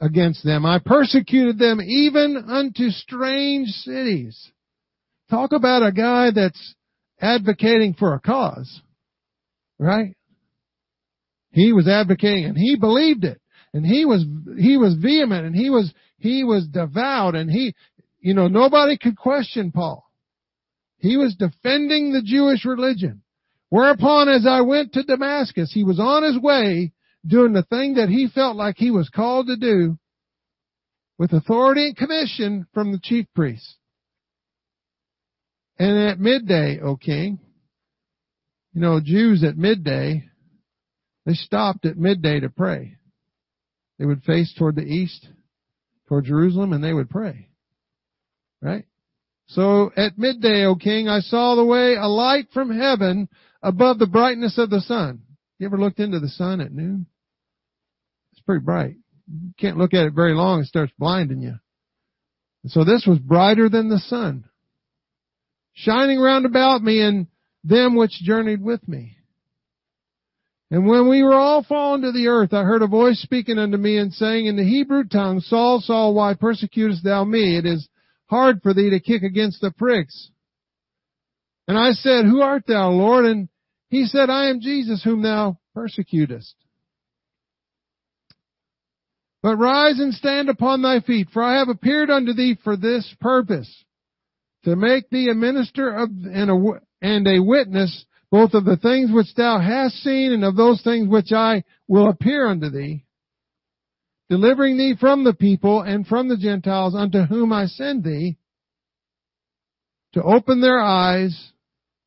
against 0.00 0.44
them. 0.44 0.64
I 0.64 0.78
persecuted 0.78 1.58
them 1.58 1.80
even 1.80 2.36
unto 2.36 2.90
strange 2.90 3.68
cities. 3.68 4.52
Talk 5.30 5.52
about 5.52 5.86
a 5.86 5.92
guy 5.92 6.30
that's 6.34 6.74
advocating 7.20 7.94
for 7.94 8.14
a 8.14 8.20
cause. 8.20 8.80
Right? 9.78 10.16
He 11.52 11.72
was 11.72 11.88
advocating 11.88 12.44
and 12.44 12.56
he 12.56 12.76
believed 12.76 13.24
it. 13.24 13.40
And 13.72 13.86
he 13.86 14.04
was, 14.04 14.24
he 14.58 14.76
was 14.76 14.96
vehement 15.00 15.46
and 15.46 15.54
he 15.54 15.70
was, 15.70 15.92
he 16.18 16.42
was 16.42 16.66
devout 16.66 17.36
and 17.36 17.50
he, 17.50 17.74
you 18.18 18.34
know, 18.34 18.48
nobody 18.48 18.98
could 18.98 19.16
question 19.16 19.70
Paul. 19.70 20.04
He 20.98 21.16
was 21.16 21.36
defending 21.36 22.12
the 22.12 22.22
Jewish 22.22 22.64
religion. 22.64 23.22
Whereupon 23.68 24.28
as 24.28 24.46
I 24.46 24.62
went 24.62 24.92
to 24.94 25.04
Damascus, 25.04 25.70
he 25.72 25.84
was 25.84 26.00
on 26.00 26.24
his 26.24 26.38
way 26.38 26.92
doing 27.26 27.52
the 27.52 27.62
thing 27.62 27.94
that 27.94 28.08
he 28.08 28.28
felt 28.28 28.56
like 28.56 28.76
he 28.76 28.90
was 28.90 29.08
called 29.08 29.46
to 29.46 29.56
do 29.56 29.96
with 31.18 31.32
authority 31.32 31.86
and 31.86 31.96
commission 31.96 32.66
from 32.74 32.92
the 32.92 33.00
chief 33.00 33.26
priests. 33.34 33.76
And 35.80 36.10
at 36.10 36.20
midday, 36.20 36.78
O 36.78 36.94
king, 36.96 37.40
you 38.74 38.82
know, 38.82 39.00
Jews 39.02 39.42
at 39.42 39.56
midday 39.56 40.30
They 41.24 41.34
stopped 41.34 41.86
at 41.86 41.96
midday 41.96 42.40
to 42.40 42.50
pray. 42.50 42.96
They 43.98 44.04
would 44.04 44.22
face 44.22 44.52
toward 44.58 44.76
the 44.76 44.82
east, 44.82 45.26
toward 46.08 46.24
Jerusalem, 46.24 46.72
and 46.72 46.82
they 46.82 46.92
would 46.92 47.10
pray. 47.10 47.48
Right? 48.60 48.84
So 49.48 49.90
at 49.96 50.18
midday, 50.18 50.64
O 50.64 50.76
king, 50.76 51.08
I 51.08 51.20
saw 51.20 51.54
the 51.54 51.64
way 51.64 51.94
a 51.94 52.06
light 52.06 52.48
from 52.52 52.76
heaven 52.76 53.28
above 53.62 53.98
the 53.98 54.06
brightness 54.06 54.58
of 54.58 54.70
the 54.70 54.80
sun. 54.80 55.22
You 55.58 55.66
ever 55.66 55.78
looked 55.78 56.00
into 56.00 56.20
the 56.20 56.28
sun 56.28 56.60
at 56.60 56.72
noon? 56.72 57.06
It's 58.32 58.42
pretty 58.42 58.64
bright. 58.64 58.96
You 59.28 59.52
can't 59.58 59.78
look 59.78 59.94
at 59.94 60.06
it 60.06 60.14
very 60.14 60.34
long, 60.34 60.60
it 60.60 60.66
starts 60.66 60.92
blinding 60.98 61.40
you. 61.42 61.54
So 62.66 62.84
this 62.84 63.06
was 63.06 63.18
brighter 63.18 63.68
than 63.68 63.88
the 63.88 63.98
sun, 63.98 64.44
shining 65.80 66.18
round 66.18 66.46
about 66.46 66.82
me 66.82 67.02
and 67.02 67.26
them 67.64 67.94
which 67.96 68.12
journeyed 68.22 68.62
with 68.62 68.86
me. 68.88 69.16
And 70.70 70.86
when 70.86 71.08
we 71.08 71.22
were 71.22 71.34
all 71.34 71.64
fallen 71.64 72.02
to 72.02 72.12
the 72.12 72.28
earth, 72.28 72.52
I 72.52 72.62
heard 72.62 72.82
a 72.82 72.86
voice 72.86 73.20
speaking 73.20 73.58
unto 73.58 73.76
me 73.76 73.98
and 73.98 74.12
saying 74.12 74.46
in 74.46 74.56
the 74.56 74.64
Hebrew 74.64 75.04
tongue, 75.04 75.40
Saul, 75.40 75.80
Saul, 75.80 76.14
why 76.14 76.34
persecutest 76.34 77.02
thou 77.02 77.24
me? 77.24 77.58
It 77.58 77.66
is 77.66 77.88
hard 78.26 78.62
for 78.62 78.72
thee 78.72 78.90
to 78.90 79.00
kick 79.00 79.22
against 79.22 79.60
the 79.60 79.72
pricks. 79.72 80.30
And 81.66 81.76
I 81.76 81.90
said, 81.92 82.24
Who 82.24 82.40
art 82.40 82.64
thou, 82.68 82.90
Lord? 82.90 83.24
And 83.24 83.48
he 83.88 84.04
said, 84.06 84.30
I 84.30 84.50
am 84.50 84.60
Jesus 84.60 85.02
whom 85.02 85.22
thou 85.22 85.58
persecutest. 85.74 86.54
But 89.42 89.56
rise 89.56 89.98
and 89.98 90.14
stand 90.14 90.48
upon 90.48 90.82
thy 90.82 91.00
feet, 91.00 91.28
for 91.32 91.42
I 91.42 91.58
have 91.58 91.68
appeared 91.68 92.10
unto 92.10 92.32
thee 92.32 92.58
for 92.62 92.76
this 92.76 93.12
purpose, 93.20 93.84
to 94.64 94.76
make 94.76 95.08
thee 95.10 95.28
a 95.30 95.34
minister 95.34 95.90
of, 95.90 96.10
and, 96.10 96.50
a, 96.50 96.80
and 97.00 97.26
a 97.26 97.42
witness 97.42 98.04
both 98.30 98.54
of 98.54 98.64
the 98.64 98.76
things 98.76 99.10
which 99.12 99.34
thou 99.34 99.58
hast 99.58 99.96
seen 99.96 100.32
and 100.32 100.44
of 100.44 100.56
those 100.56 100.80
things 100.82 101.08
which 101.08 101.32
I 101.32 101.64
will 101.88 102.08
appear 102.08 102.46
unto 102.46 102.70
thee, 102.70 103.04
delivering 104.28 104.78
thee 104.78 104.94
from 104.98 105.24
the 105.24 105.34
people 105.34 105.82
and 105.82 106.06
from 106.06 106.28
the 106.28 106.36
Gentiles 106.36 106.94
unto 106.94 107.22
whom 107.22 107.52
I 107.52 107.66
send 107.66 108.04
thee, 108.04 108.36
to 110.12 110.22
open 110.22 110.60
their 110.60 110.80
eyes, 110.80 111.52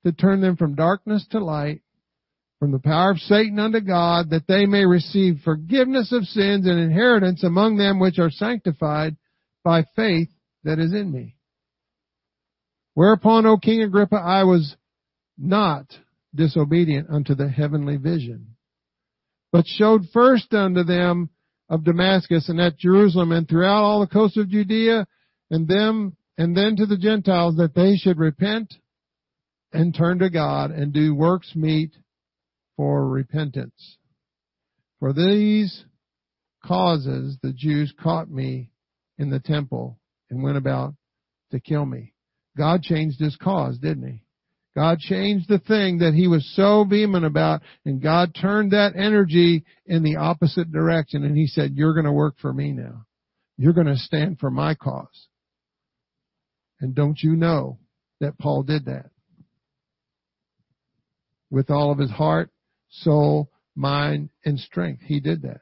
to 0.05 0.12
turn 0.12 0.41
them 0.41 0.55
from 0.55 0.75
darkness 0.75 1.25
to 1.31 1.39
light, 1.43 1.81
from 2.60 2.72
the 2.72 2.79
power 2.79 3.12
of 3.12 3.17
Satan 3.19 3.60
unto 3.60 3.81
God, 3.81 4.29
that 4.29 4.48
they 4.48 4.65
may 4.65 4.86
receive 4.86 5.41
forgiveness 5.43 6.13
of 6.13 6.24
sins 6.24 6.65
and 6.65 6.79
inheritance 6.79 7.43
among 7.43 7.75
them 7.75 8.00
which 8.00 8.19
are 8.19 8.31
sanctified 8.31 9.17
by 9.63 9.83
faith 9.95 10.29
that 10.63 10.79
is 10.79 10.93
in 10.93 11.12
me. 11.12 11.36
Whereupon, 12.94 13.46
O 13.46 13.58
King 13.58 13.82
Agrippa, 13.82 14.16
I 14.16 14.44
was 14.44 14.76
not 15.38 15.86
disobedient 16.36 17.10
unto 17.10 17.36
the 17.36 17.50
heavenly 17.50 17.98
vision, 17.98 18.56
but 19.52 19.66
showed 19.68 20.10
first 20.14 20.54
unto 20.54 20.84
them 20.84 21.30
of 21.70 21.84
Damascus 21.84 22.50
and 22.50 22.60
at 22.60 22.78
Jerusalem 22.78 23.32
and 23.32 23.48
throughout 23.48 23.84
all 23.84 24.00
the 24.02 24.08
coast 24.08 24.38
of 24.38 24.50
Judea 24.50 25.08
and 25.50 25.68
them 25.68 26.16
and 26.38 26.56
then 26.56 26.76
to 26.76 26.86
the 26.86 26.98
Gentiles 26.98 27.58
that 27.58 27.76
they 27.76 27.96
should 27.96 28.18
repent 28.18 28.74
and 29.72 29.94
turn 29.94 30.20
to 30.20 30.30
God 30.30 30.72
and 30.72 30.94
do 30.94 31.16
works 31.16 31.56
meet 31.56 31.92
for 32.76 33.08
repentance. 33.08 33.98
For 35.00 35.14
these 35.14 35.86
causes 36.66 37.38
the 37.42 37.54
Jews 37.54 37.94
caught 38.02 38.30
me 38.30 38.72
in 39.18 39.30
the 39.30 39.40
temple 39.40 40.00
and 40.30 40.44
went 40.44 40.58
about 40.58 40.96
to 41.52 41.60
kill 41.60 41.86
me. 41.86 42.12
God 42.57 42.83
changed 42.83 43.19
his 43.19 43.36
cause, 43.36 43.77
didn't 43.77 44.07
he? 44.07 44.24
God 44.75 45.00
changed 45.00 45.48
the 45.50 45.60
thing 45.60 46.00
that 46.00 46.13
he 46.13 46.27
was 46.27 46.51
so 46.55 46.83
vehement 46.83 47.25
about 47.25 47.62
and 47.86 48.01
God 48.01 48.36
turned 48.39 48.72
that 48.72 48.95
energy 48.95 49.65
in 49.86 50.03
the 50.03 50.15
opposite 50.15 50.72
direction 50.72 51.24
and 51.24 51.38
he 51.38 51.45
said, 51.45 51.74
you're 51.75 51.93
going 51.93 52.05
to 52.05 52.12
work 52.12 52.36
for 52.41 52.51
me 52.51 52.72
now. 52.72 53.05
You're 53.57 53.74
going 53.74 53.87
to 53.87 53.98
stand 53.98 54.39
for 54.39 54.50
my 54.50 54.74
cause. 54.74 55.27
And 56.79 56.96
don't 56.96 57.22
you 57.22 57.35
know 57.35 57.77
that 58.20 58.37
Paul 58.39 58.63
did 58.63 58.85
that? 58.85 59.11
With 61.51 61.70
all 61.70 61.92
of 61.92 62.00
his 62.00 62.09
heart, 62.09 62.50
soul, 62.89 63.51
mind, 63.75 64.29
and 64.44 64.59
strength. 64.59 65.03
He 65.05 65.20
did 65.20 65.44
that. 65.44 65.61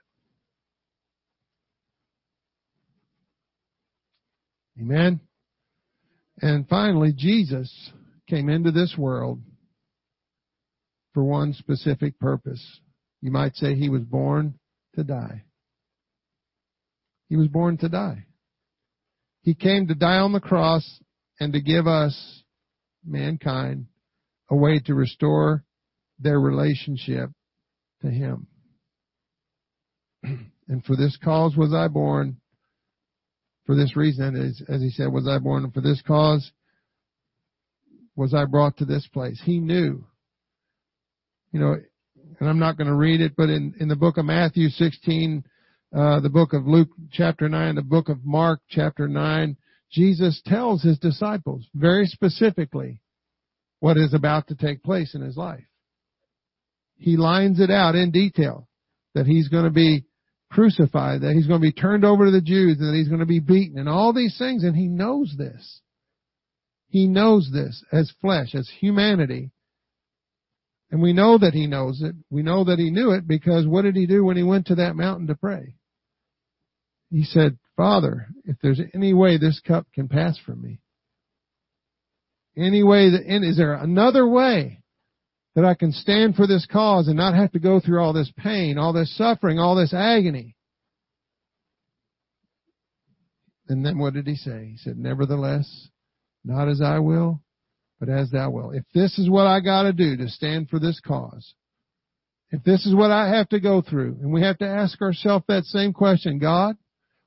Amen. 4.80 5.20
And 6.42 6.68
finally, 6.68 7.14
Jesus 7.16 7.72
came 8.28 8.50
into 8.50 8.72
this 8.72 8.96
world 8.98 9.42
for 11.14 11.24
one 11.24 11.54
specific 11.54 12.20
purpose. 12.20 12.80
You 13.22 13.32
might 13.32 13.56
say 13.56 13.76
he 13.76 13.90
was 13.90 14.02
born 14.02 14.56
to 14.96 15.04
die. 15.04 15.44
He 17.30 17.38
was 17.38 17.48
born 17.48 17.78
to 17.78 17.90
die. 17.90 18.26
He 19.42 19.54
came 19.54 19.88
to 19.88 19.96
die 19.96 20.18
on 20.18 20.34
the 20.34 20.40
cross 20.40 21.00
and 21.40 21.54
to 21.54 21.62
give 21.62 21.88
us, 21.88 22.44
mankind, 23.06 23.88
a 24.50 24.56
way 24.56 24.80
to 24.80 24.94
restore 24.94 25.64
their 26.20 26.40
relationship 26.40 27.30
to 28.02 28.10
Him. 28.10 28.48
And 30.68 30.86
for 30.86 30.96
this 30.96 31.18
cause 31.22 31.58
was 31.58 31.74
I 31.74 31.90
born. 31.90 32.38
For 33.66 33.76
this 33.76 33.96
reason, 33.96 34.36
as, 34.36 34.62
as 34.68 34.82
he 34.82 34.90
said, 34.90 35.12
was 35.12 35.28
I 35.28 35.38
born. 35.38 35.70
For 35.72 35.82
this 35.82 36.02
cause 36.06 36.52
was 38.16 38.34
I 38.34 38.46
brought 38.46 38.78
to 38.78 38.86
this 38.86 39.08
place. 39.14 39.42
He 39.44 39.60
knew. 39.60 40.06
You 41.52 41.60
know, 41.60 41.78
and 42.40 42.50
I'm 42.50 42.60
not 42.60 42.78
going 42.78 42.88
to 42.88 42.96
read 42.96 43.22
it, 43.22 43.34
but 43.36 43.50
in, 43.50 43.76
in 43.80 43.88
the 43.88 43.96
book 43.96 44.18
of 44.18 44.26
Matthew 44.26 44.70
16, 44.70 45.44
uh, 45.96 46.20
the 46.22 46.30
book 46.30 46.54
of 46.54 46.66
Luke 46.66 46.90
chapter 47.12 47.50
9, 47.50 47.76
the 47.76 47.82
book 47.82 48.10
of 48.10 48.24
Mark 48.24 48.62
chapter 48.70 49.08
9, 49.08 49.58
Jesus 49.92 50.42
tells 50.46 50.82
his 50.82 50.98
disciples 50.98 51.68
very 51.76 52.06
specifically 52.06 53.00
what 53.80 53.98
is 53.98 54.14
about 54.14 54.48
to 54.48 54.56
take 54.56 54.84
place 54.84 55.14
in 55.14 55.22
his 55.22 55.36
life 55.36 55.66
he 57.02 57.18
lines 57.18 57.60
it 57.60 57.72
out 57.72 57.96
in 57.96 58.12
detail 58.12 58.68
that 59.16 59.26
he's 59.26 59.50
going 59.50 59.64
to 59.64 59.72
be 59.72 60.06
crucified, 60.52 61.22
that 61.22 61.34
he's 61.34 61.48
going 61.48 61.62
to 61.62 61.68
be 61.68 61.72
turned 61.72 62.06
over 62.06 62.26
to 62.26 62.32
the 62.32 62.42
Jews, 62.42 62.78
and 62.80 62.90
that 62.90 62.98
he's 62.98 63.08
going 63.08 63.20
to 63.20 63.26
be 63.26 63.40
beaten, 63.40 63.80
and 63.80 63.90
all 63.90 64.14
these 64.14 64.38
things, 64.38 64.64
and 64.64 64.76
he 64.76 64.88
knows 64.88 65.34
this. 65.38 65.82
He 66.90 67.08
knows 67.08 67.50
this 67.52 67.84
as 67.92 68.12
flesh, 68.22 68.54
as 68.54 68.70
humanity. 68.80 69.52
And 70.92 71.02
we 71.02 71.14
know 71.14 71.38
that 71.38 71.54
he 71.54 71.68
knows 71.68 72.02
it. 72.02 72.16
We 72.30 72.44
know 72.44 72.66
that 72.66 72.80
he 72.80 72.92
knew 72.92 73.12
it 73.12 73.26
because 73.26 73.66
what 73.66 73.84
did 73.84 73.96
he 73.96 74.06
do 74.06 74.26
when 74.26 74.36
he 74.36 74.44
went 74.44 74.68
to 74.68 74.76
that 74.76 74.98
mountain 74.98 75.28
to 75.28 75.36
pray? 75.36 75.76
He 77.10 77.24
said, 77.24 77.58
Father, 77.78 78.28
if 78.44 78.58
there's 78.62 78.82
any 78.94 79.14
way 79.14 79.38
this 79.38 79.62
cup 79.66 79.88
can 79.94 80.10
pass 80.10 80.38
from 80.38 80.62
me, 80.62 80.82
any 82.58 82.84
way 82.84 83.10
that, 83.12 83.24
is 83.26 83.56
there 83.56 83.74
another 83.74 84.28
way? 84.28 84.81
That 85.56 85.66
I 85.66 85.74
can 85.74 85.92
stand 85.92 86.36
for 86.36 86.48
this 86.48 86.66
cause 86.72 87.08
and 87.08 87.18
not 87.18 87.36
have 87.36 87.52
to 87.52 87.60
go 87.60 87.80
through 87.80 88.02
all 88.02 88.14
this 88.14 88.32
pain, 88.38 88.78
all 88.78 88.94
this 88.94 89.16
suffering, 89.18 89.60
all 89.60 89.76
this 89.76 89.94
agony. 89.94 90.56
And 93.68 93.86
then 93.86 93.98
what 93.98 94.14
did 94.14 94.28
he 94.28 94.36
say? 94.36 94.70
He 94.72 94.78
said, 94.78 94.98
Nevertheless, 94.98 95.90
not 96.44 96.68
as 96.68 96.82
I 96.82 97.00
will, 97.00 97.42
but 98.00 98.10
as 98.10 98.30
thou 98.32 98.50
will. 98.50 98.72
If 98.72 98.84
this 98.94 99.18
is 99.20 99.30
what 99.30 99.48
I 99.48 99.60
gotta 99.60 99.94
do 99.94 100.18
to 100.18 100.28
stand 100.30 100.70
for 100.70 100.80
this 100.80 101.00
cause, 101.06 101.54
if 102.50 102.64
this 102.64 102.86
is 102.86 102.94
what 102.94 103.12
I 103.12 103.30
have 103.30 103.48
to 103.50 103.60
go 103.60 103.82
through, 103.82 104.18
and 104.22 104.32
we 104.32 104.42
have 104.42 104.58
to 104.58 104.68
ask 104.68 105.02
ourselves 105.02 105.46
that 105.48 105.64
same 105.66 105.94
question, 105.94 106.38
God, 106.38 106.76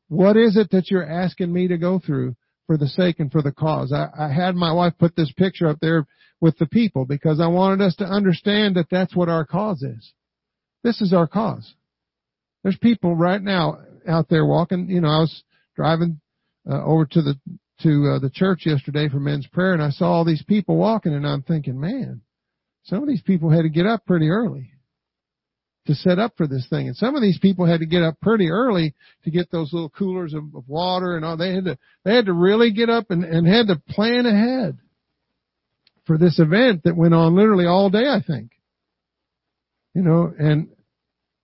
what 0.08 0.36
is 0.36 0.56
it 0.56 0.70
that 0.72 0.90
you're 0.90 1.08
asking 1.08 1.52
me 1.52 1.68
to 1.68 1.78
go 1.78 1.98
through 1.98 2.36
for 2.66 2.76
the 2.76 2.88
sake 2.88 3.20
and 3.20 3.30
for 3.30 3.42
the 3.42 3.52
cause? 3.52 3.92
I, 3.92 4.08
I 4.18 4.32
had 4.32 4.54
my 4.54 4.72
wife 4.72 4.94
put 4.98 5.16
this 5.16 5.32
picture 5.36 5.68
up 5.68 5.78
there 5.80 6.06
with 6.40 6.58
the 6.58 6.66
people 6.66 7.04
because 7.04 7.40
I 7.40 7.46
wanted 7.46 7.84
us 7.84 7.96
to 7.96 8.04
understand 8.04 8.76
that 8.76 8.88
that's 8.90 9.14
what 9.14 9.28
our 9.28 9.44
cause 9.44 9.82
is. 9.82 10.12
This 10.82 11.00
is 11.00 11.12
our 11.12 11.26
cause. 11.26 11.74
There's 12.62 12.78
people 12.78 13.16
right 13.16 13.40
now 13.40 13.78
out 14.06 14.28
there 14.28 14.44
walking. 14.44 14.88
You 14.88 15.00
know, 15.00 15.08
I 15.08 15.20
was 15.20 15.42
driving 15.76 16.20
uh, 16.70 16.84
over 16.84 17.06
to 17.06 17.22
the 17.22 17.34
to 17.80 18.14
uh, 18.14 18.18
the 18.20 18.30
church 18.32 18.66
yesterday 18.66 19.08
for 19.08 19.18
men's 19.18 19.46
prayer, 19.48 19.72
and 19.72 19.82
I 19.82 19.90
saw 19.90 20.12
all 20.12 20.24
these 20.24 20.44
people 20.44 20.76
walking, 20.76 21.12
and 21.12 21.26
I'm 21.26 21.42
thinking, 21.42 21.80
man, 21.80 22.22
some 22.84 23.02
of 23.02 23.08
these 23.08 23.22
people 23.22 23.50
had 23.50 23.62
to 23.62 23.68
get 23.68 23.86
up 23.86 24.06
pretty 24.06 24.28
early 24.28 24.73
to 25.86 25.94
set 25.94 26.18
up 26.18 26.32
for 26.36 26.46
this 26.46 26.66
thing, 26.70 26.86
and 26.86 26.96
some 26.96 27.14
of 27.14 27.22
these 27.22 27.38
people 27.38 27.66
had 27.66 27.80
to 27.80 27.86
get 27.86 28.02
up 28.02 28.18
pretty 28.20 28.48
early 28.50 28.94
to 29.24 29.30
get 29.30 29.50
those 29.50 29.72
little 29.72 29.90
coolers 29.90 30.32
of, 30.32 30.44
of 30.54 30.68
water 30.68 31.16
and 31.16 31.24
all. 31.24 31.36
They 31.36 31.54
had 31.54 31.64
to 31.66 31.78
they 32.04 32.14
had 32.14 32.26
to 32.26 32.32
really 32.32 32.72
get 32.72 32.88
up 32.88 33.10
and, 33.10 33.24
and 33.24 33.46
had 33.46 33.66
to 33.66 33.82
plan 33.94 34.26
ahead 34.26 34.78
for 36.06 36.18
this 36.18 36.38
event 36.38 36.82
that 36.84 36.96
went 36.96 37.14
on 37.14 37.34
literally 37.34 37.66
all 37.66 37.90
day, 37.90 38.06
I 38.06 38.20
think. 38.26 38.52
You 39.94 40.02
know, 40.02 40.32
and, 40.38 40.68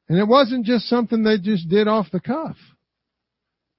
and 0.08 0.18
it 0.18 0.26
wasn't 0.26 0.66
just 0.66 0.86
something 0.86 1.22
they 1.22 1.38
just 1.38 1.68
did 1.68 1.88
off 1.88 2.10
the 2.12 2.20
cuff. 2.20 2.56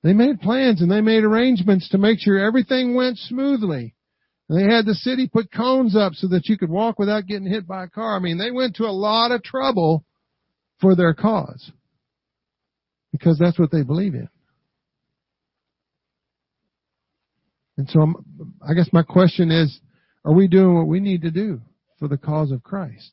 They 0.03 0.13
made 0.13 0.41
plans 0.41 0.81
and 0.81 0.89
they 0.89 1.01
made 1.01 1.23
arrangements 1.23 1.89
to 1.89 1.97
make 1.97 2.19
sure 2.19 2.39
everything 2.39 2.95
went 2.95 3.17
smoothly. 3.17 3.95
They 4.49 4.63
had 4.63 4.85
the 4.85 4.95
city 4.95 5.29
put 5.31 5.51
cones 5.51 5.95
up 5.95 6.13
so 6.13 6.27
that 6.29 6.47
you 6.47 6.57
could 6.57 6.69
walk 6.69 6.97
without 6.97 7.27
getting 7.27 7.45
hit 7.47 7.67
by 7.67 7.83
a 7.83 7.89
car. 7.89 8.15
I 8.15 8.19
mean, 8.19 8.37
they 8.37 8.51
went 8.51 8.77
to 8.77 8.85
a 8.85 8.91
lot 8.91 9.31
of 9.31 9.43
trouble 9.43 10.03
for 10.81 10.95
their 10.95 11.13
cause. 11.13 11.71
Because 13.11 13.37
that's 13.37 13.59
what 13.59 13.71
they 13.71 13.83
believe 13.83 14.15
in. 14.15 14.27
And 17.77 17.89
so 17.89 18.01
I'm, 18.01 18.15
I 18.67 18.73
guess 18.73 18.89
my 18.91 19.03
question 19.03 19.51
is, 19.51 19.79
are 20.25 20.33
we 20.33 20.47
doing 20.47 20.75
what 20.75 20.87
we 20.87 20.99
need 20.99 21.21
to 21.21 21.31
do 21.31 21.61
for 21.99 22.07
the 22.07 22.17
cause 22.17 22.51
of 22.51 22.63
Christ? 22.63 23.11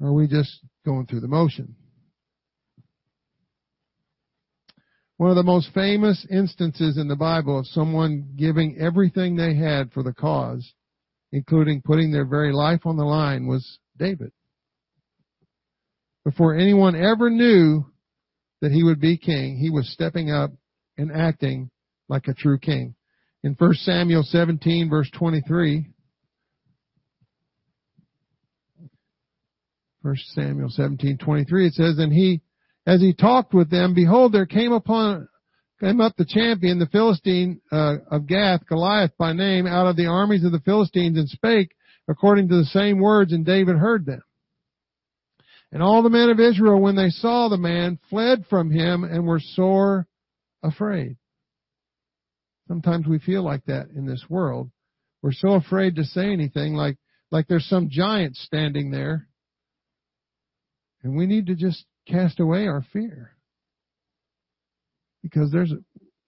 Or 0.00 0.08
are 0.08 0.12
we 0.12 0.26
just 0.26 0.60
going 0.84 1.06
through 1.06 1.20
the 1.20 1.28
motion? 1.28 1.76
One 5.16 5.30
of 5.30 5.36
the 5.36 5.44
most 5.44 5.68
famous 5.72 6.26
instances 6.30 6.98
in 6.98 7.06
the 7.06 7.14
Bible 7.14 7.58
of 7.58 7.66
someone 7.66 8.34
giving 8.36 8.76
everything 8.80 9.36
they 9.36 9.54
had 9.54 9.92
for 9.92 10.02
the 10.02 10.12
cause, 10.12 10.72
including 11.30 11.82
putting 11.82 12.10
their 12.10 12.24
very 12.26 12.52
life 12.52 12.80
on 12.84 12.96
the 12.96 13.04
line, 13.04 13.46
was 13.46 13.78
David. 13.96 14.32
Before 16.24 16.54
anyone 16.54 16.94
ever 16.94 17.30
knew 17.30 17.84
that 18.60 18.72
he 18.72 18.82
would 18.82 19.00
be 19.00 19.16
king, 19.16 19.56
he 19.56 19.70
was 19.70 19.92
stepping 19.92 20.30
up 20.30 20.52
and 20.96 21.10
acting 21.10 21.70
like 22.08 22.28
a 22.28 22.34
true 22.34 22.58
king. 22.58 22.94
In 23.42 23.54
1 23.54 23.74
Samuel 23.74 24.22
17 24.22 24.88
verse 24.88 25.10
23, 25.10 25.86
1 30.02 30.16
Samuel 30.34 30.68
17:23 30.68 31.66
it 31.66 31.74
says 31.74 31.98
and 31.98 32.12
he 32.12 32.40
as 32.86 33.00
he 33.00 33.12
talked 33.12 33.54
with 33.54 33.70
them 33.70 33.94
behold 33.94 34.32
there 34.32 34.46
came 34.46 34.72
upon 34.72 35.28
came 35.80 36.00
up 36.00 36.14
the 36.16 36.24
champion 36.24 36.78
the 36.78 36.86
Philistine 36.86 37.60
uh, 37.70 37.96
of 38.10 38.26
Gath 38.26 38.66
Goliath 38.66 39.12
by 39.16 39.32
name 39.32 39.66
out 39.66 39.86
of 39.86 39.96
the 39.96 40.06
armies 40.06 40.44
of 40.44 40.52
the 40.52 40.60
Philistines 40.60 41.18
and 41.18 41.28
spake 41.28 41.70
according 42.08 42.48
to 42.48 42.56
the 42.56 42.64
same 42.66 42.98
words 42.98 43.32
and 43.32 43.46
David 43.46 43.76
heard 43.76 44.04
them 44.04 44.22
and 45.72 45.82
all 45.82 46.02
the 46.02 46.10
men 46.10 46.30
of 46.30 46.38
Israel 46.38 46.80
when 46.80 46.96
they 46.96 47.08
saw 47.08 47.48
the 47.48 47.56
man 47.56 47.98
fled 48.10 48.44
from 48.48 48.70
him 48.70 49.04
and 49.04 49.26
were 49.26 49.40
sore 49.40 50.06
afraid 50.62 51.16
sometimes 52.68 53.06
we 53.06 53.18
feel 53.18 53.42
like 53.42 53.64
that 53.64 53.88
in 53.96 54.06
this 54.06 54.24
world 54.28 54.70
we're 55.22 55.32
so 55.32 55.54
afraid 55.54 55.96
to 55.96 56.04
say 56.04 56.32
anything 56.32 56.74
like 56.74 56.96
like 57.30 57.48
there's 57.48 57.68
some 57.68 57.88
giant 57.90 58.36
standing 58.36 58.90
there 58.90 59.28
and 61.02 61.16
we 61.16 61.26
need 61.26 61.46
to 61.46 61.54
just 61.54 61.84
cast 62.06 62.40
away 62.40 62.66
our 62.66 62.84
fear. 62.92 63.32
Because 65.22 65.50
there's 65.52 65.72
a, 65.72 65.78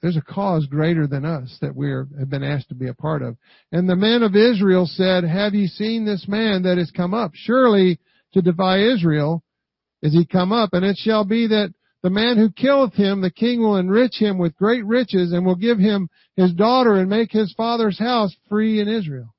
there's 0.03 0.17
a 0.17 0.23
cause 0.23 0.67
greater 0.67 1.07
than 1.07 1.25
us 1.25 1.57
that 1.61 1.75
we 1.75 1.91
are, 1.91 2.07
have 2.19 2.31
been 2.31 2.43
asked 2.43 2.69
to 2.69 2.75
be 2.75 2.89
a 2.89 2.95
part 2.95 3.23
of. 3.23 3.37
And 3.73 3.89
the 3.89 3.97
men 3.97 4.23
of 4.23 4.37
Israel 4.37 4.87
said, 4.87 5.25
have 5.25 5.55
you 5.55 5.67
seen 5.67 6.05
this 6.05 6.27
man 6.29 6.63
that 6.63 6.79
has 6.79 6.91
come 6.91 7.15
up? 7.15 7.33
Surely 7.35 7.99
to 8.35 8.43
defy 8.43 8.81
Israel 8.81 9.43
is 10.03 10.13
he 10.13 10.27
come 10.27 10.53
up. 10.53 10.71
And 10.73 10.85
it 10.85 10.97
shall 10.99 11.25
be 11.25 11.47
that 11.49 11.73
the 12.03 12.11
man 12.11 12.37
who 12.37 12.51
killeth 12.51 12.93
him, 12.93 13.23
the 13.23 13.31
king 13.31 13.63
will 13.63 13.79
enrich 13.79 14.17
him 14.17 14.37
with 14.37 14.57
great 14.57 14.85
riches 14.85 15.33
and 15.33 15.47
will 15.47 15.57
give 15.57 15.79
him 15.79 16.11
his 16.37 16.53
daughter 16.53 16.95
and 16.95 17.09
make 17.09 17.33
his 17.33 17.55
father's 17.57 17.99
house 17.99 18.37
free 18.49 18.81
in 18.81 18.89
Israel. 18.89 19.35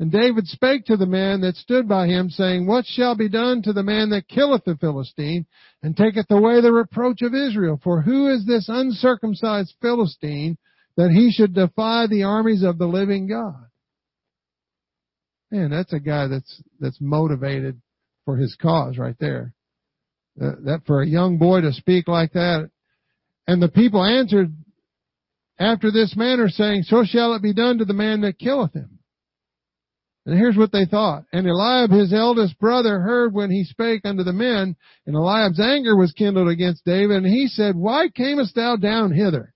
And 0.00 0.10
David 0.10 0.48
spake 0.48 0.86
to 0.86 0.96
the 0.96 1.06
man 1.06 1.42
that 1.42 1.56
stood 1.56 1.86
by 1.86 2.06
him, 2.06 2.30
saying, 2.30 2.66
What 2.66 2.86
shall 2.86 3.14
be 3.14 3.28
done 3.28 3.60
to 3.62 3.72
the 3.74 3.82
man 3.82 4.08
that 4.10 4.28
killeth 4.28 4.64
the 4.64 4.74
Philistine, 4.74 5.44
and 5.82 5.94
taketh 5.94 6.30
away 6.30 6.62
the 6.62 6.72
reproach 6.72 7.20
of 7.20 7.34
Israel? 7.34 7.78
For 7.84 8.00
who 8.00 8.28
is 8.28 8.46
this 8.46 8.68
uncircumcised 8.68 9.74
Philistine, 9.82 10.56
that 10.96 11.10
he 11.10 11.30
should 11.30 11.54
defy 11.54 12.06
the 12.06 12.22
armies 12.22 12.62
of 12.62 12.78
the 12.78 12.86
living 12.86 13.28
God? 13.28 13.69
Man, 15.50 15.70
that's 15.70 15.92
a 15.92 16.00
guy 16.00 16.28
that's, 16.28 16.62
that's 16.78 16.98
motivated 17.00 17.80
for 18.24 18.36
his 18.36 18.56
cause 18.60 18.98
right 18.98 19.16
there. 19.18 19.54
Uh, 20.40 20.52
that 20.64 20.82
for 20.86 21.02
a 21.02 21.06
young 21.06 21.38
boy 21.38 21.60
to 21.60 21.72
speak 21.72 22.06
like 22.08 22.32
that. 22.32 22.70
And 23.46 23.60
the 23.60 23.68
people 23.68 24.04
answered 24.04 24.54
after 25.58 25.90
this 25.90 26.16
manner, 26.16 26.48
saying, 26.48 26.84
So 26.84 27.04
shall 27.04 27.34
it 27.34 27.42
be 27.42 27.52
done 27.52 27.78
to 27.78 27.84
the 27.84 27.92
man 27.92 28.22
that 28.22 28.38
killeth 28.38 28.72
him. 28.72 29.00
And 30.24 30.38
here's 30.38 30.56
what 30.56 30.72
they 30.72 30.84
thought. 30.84 31.24
And 31.32 31.46
Eliab, 31.46 31.90
his 31.90 32.12
eldest 32.12 32.58
brother, 32.58 33.00
heard 33.00 33.34
when 33.34 33.50
he 33.50 33.64
spake 33.64 34.02
unto 34.04 34.22
the 34.22 34.32
men, 34.32 34.76
and 35.06 35.16
Eliab's 35.16 35.60
anger 35.60 35.96
was 35.96 36.12
kindled 36.12 36.48
against 36.48 36.84
David, 36.84 37.16
and 37.18 37.26
he 37.26 37.48
said, 37.48 37.74
Why 37.74 38.08
camest 38.08 38.54
thou 38.54 38.76
down 38.76 39.12
hither? 39.12 39.52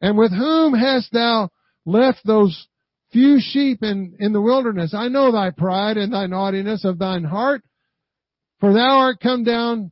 And 0.00 0.18
with 0.18 0.32
whom 0.32 0.74
hast 0.74 1.12
thou 1.12 1.50
left 1.84 2.18
those 2.24 2.66
few 3.16 3.38
sheep 3.40 3.82
in, 3.82 4.14
in 4.18 4.34
the 4.34 4.42
wilderness? 4.42 4.92
I 4.92 5.08
know 5.08 5.32
thy 5.32 5.50
pride 5.50 5.96
and 5.96 6.12
thy 6.12 6.26
naughtiness 6.26 6.84
of 6.84 6.98
thine 6.98 7.24
heart, 7.24 7.62
for 8.60 8.74
thou 8.74 8.98
art 8.98 9.20
come 9.22 9.42
down 9.42 9.90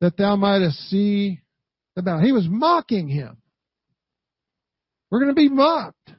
that 0.00 0.16
thou 0.16 0.36
mightest 0.36 0.78
see 0.88 1.40
the 1.96 2.02
battle. 2.02 2.22
He 2.22 2.32
was 2.32 2.46
mocking 2.48 3.08
him. 3.08 3.36
We're 5.10 5.20
going 5.20 5.34
to 5.34 5.34
be 5.34 5.50
mocked 5.50 6.12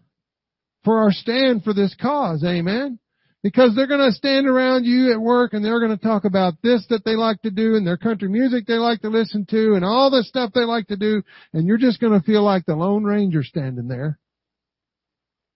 for 0.84 1.00
our 1.00 1.12
stand 1.12 1.64
for 1.64 1.74
this 1.74 1.96
cause. 2.00 2.44
Amen. 2.46 3.00
Because 3.42 3.76
they're 3.76 3.88
going 3.88 4.08
to 4.08 4.16
stand 4.16 4.48
around 4.48 4.86
you 4.86 5.12
at 5.14 5.20
work 5.20 5.54
and 5.54 5.66
they're 5.66 5.80
going 5.80 5.98
to 5.98 6.04
talk 6.04 6.24
about 6.24 6.54
this 6.62 6.86
that 6.92 7.04
they 7.04 7.16
like 7.16 7.42
to 7.42 7.52
do 7.52 7.76
and 7.76 7.86
their 7.86 7.98
country 7.98 8.30
music 8.30 8.68
they 8.68 8.76
like 8.76 9.02
to 9.02 9.10
listen 9.10 9.48
to 9.50 9.74
and 9.74 9.84
all 9.84 10.12
the 10.12 10.24
stuff 10.24 10.52
they 10.54 10.66
like 10.66 10.88
to 10.88 10.98
do 10.98 11.24
and 11.54 11.66
you're 11.66 11.78
just 11.78 12.00
going 12.00 12.14
to 12.14 12.26
feel 12.26 12.44
like 12.44 12.66
the 12.68 12.76
Lone 12.76 13.04
Ranger 13.04 13.44
standing 13.44 13.88
there. 13.88 14.20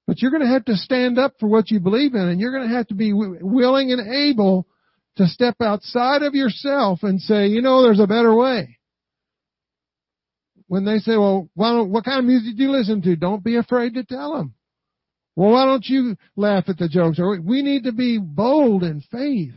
But 0.07 0.21
you're 0.21 0.31
going 0.31 0.43
to 0.43 0.49
have 0.49 0.65
to 0.65 0.75
stand 0.75 1.17
up 1.17 1.35
for 1.39 1.47
what 1.47 1.71
you 1.71 1.79
believe 1.79 2.15
in 2.15 2.21
and 2.21 2.39
you're 2.39 2.51
going 2.51 2.67
to 2.67 2.75
have 2.75 2.87
to 2.87 2.95
be 2.95 3.13
willing 3.13 3.91
and 3.91 4.13
able 4.13 4.67
to 5.17 5.27
step 5.27 5.55
outside 5.61 6.21
of 6.23 6.33
yourself 6.33 6.99
and 7.03 7.21
say, 7.21 7.47
you 7.47 7.61
know, 7.61 7.81
there's 7.81 7.99
a 7.99 8.07
better 8.07 8.33
way. 8.35 8.77
When 10.67 10.85
they 10.85 10.99
say, 10.99 11.17
well, 11.17 11.49
what 11.53 12.05
kind 12.05 12.19
of 12.19 12.25
music 12.25 12.57
do 12.57 12.63
you 12.63 12.71
listen 12.71 13.01
to? 13.01 13.15
Don't 13.15 13.43
be 13.43 13.57
afraid 13.57 13.93
to 13.95 14.05
tell 14.05 14.37
them. 14.37 14.53
Well, 15.35 15.51
why 15.51 15.65
don't 15.65 15.85
you 15.85 16.15
laugh 16.35 16.65
at 16.67 16.77
the 16.77 16.89
jokes? 16.89 17.19
Or 17.19 17.39
we 17.39 17.61
need 17.61 17.83
to 17.83 17.91
be 17.91 18.17
bold 18.17 18.83
in 18.83 19.01
faith, 19.11 19.53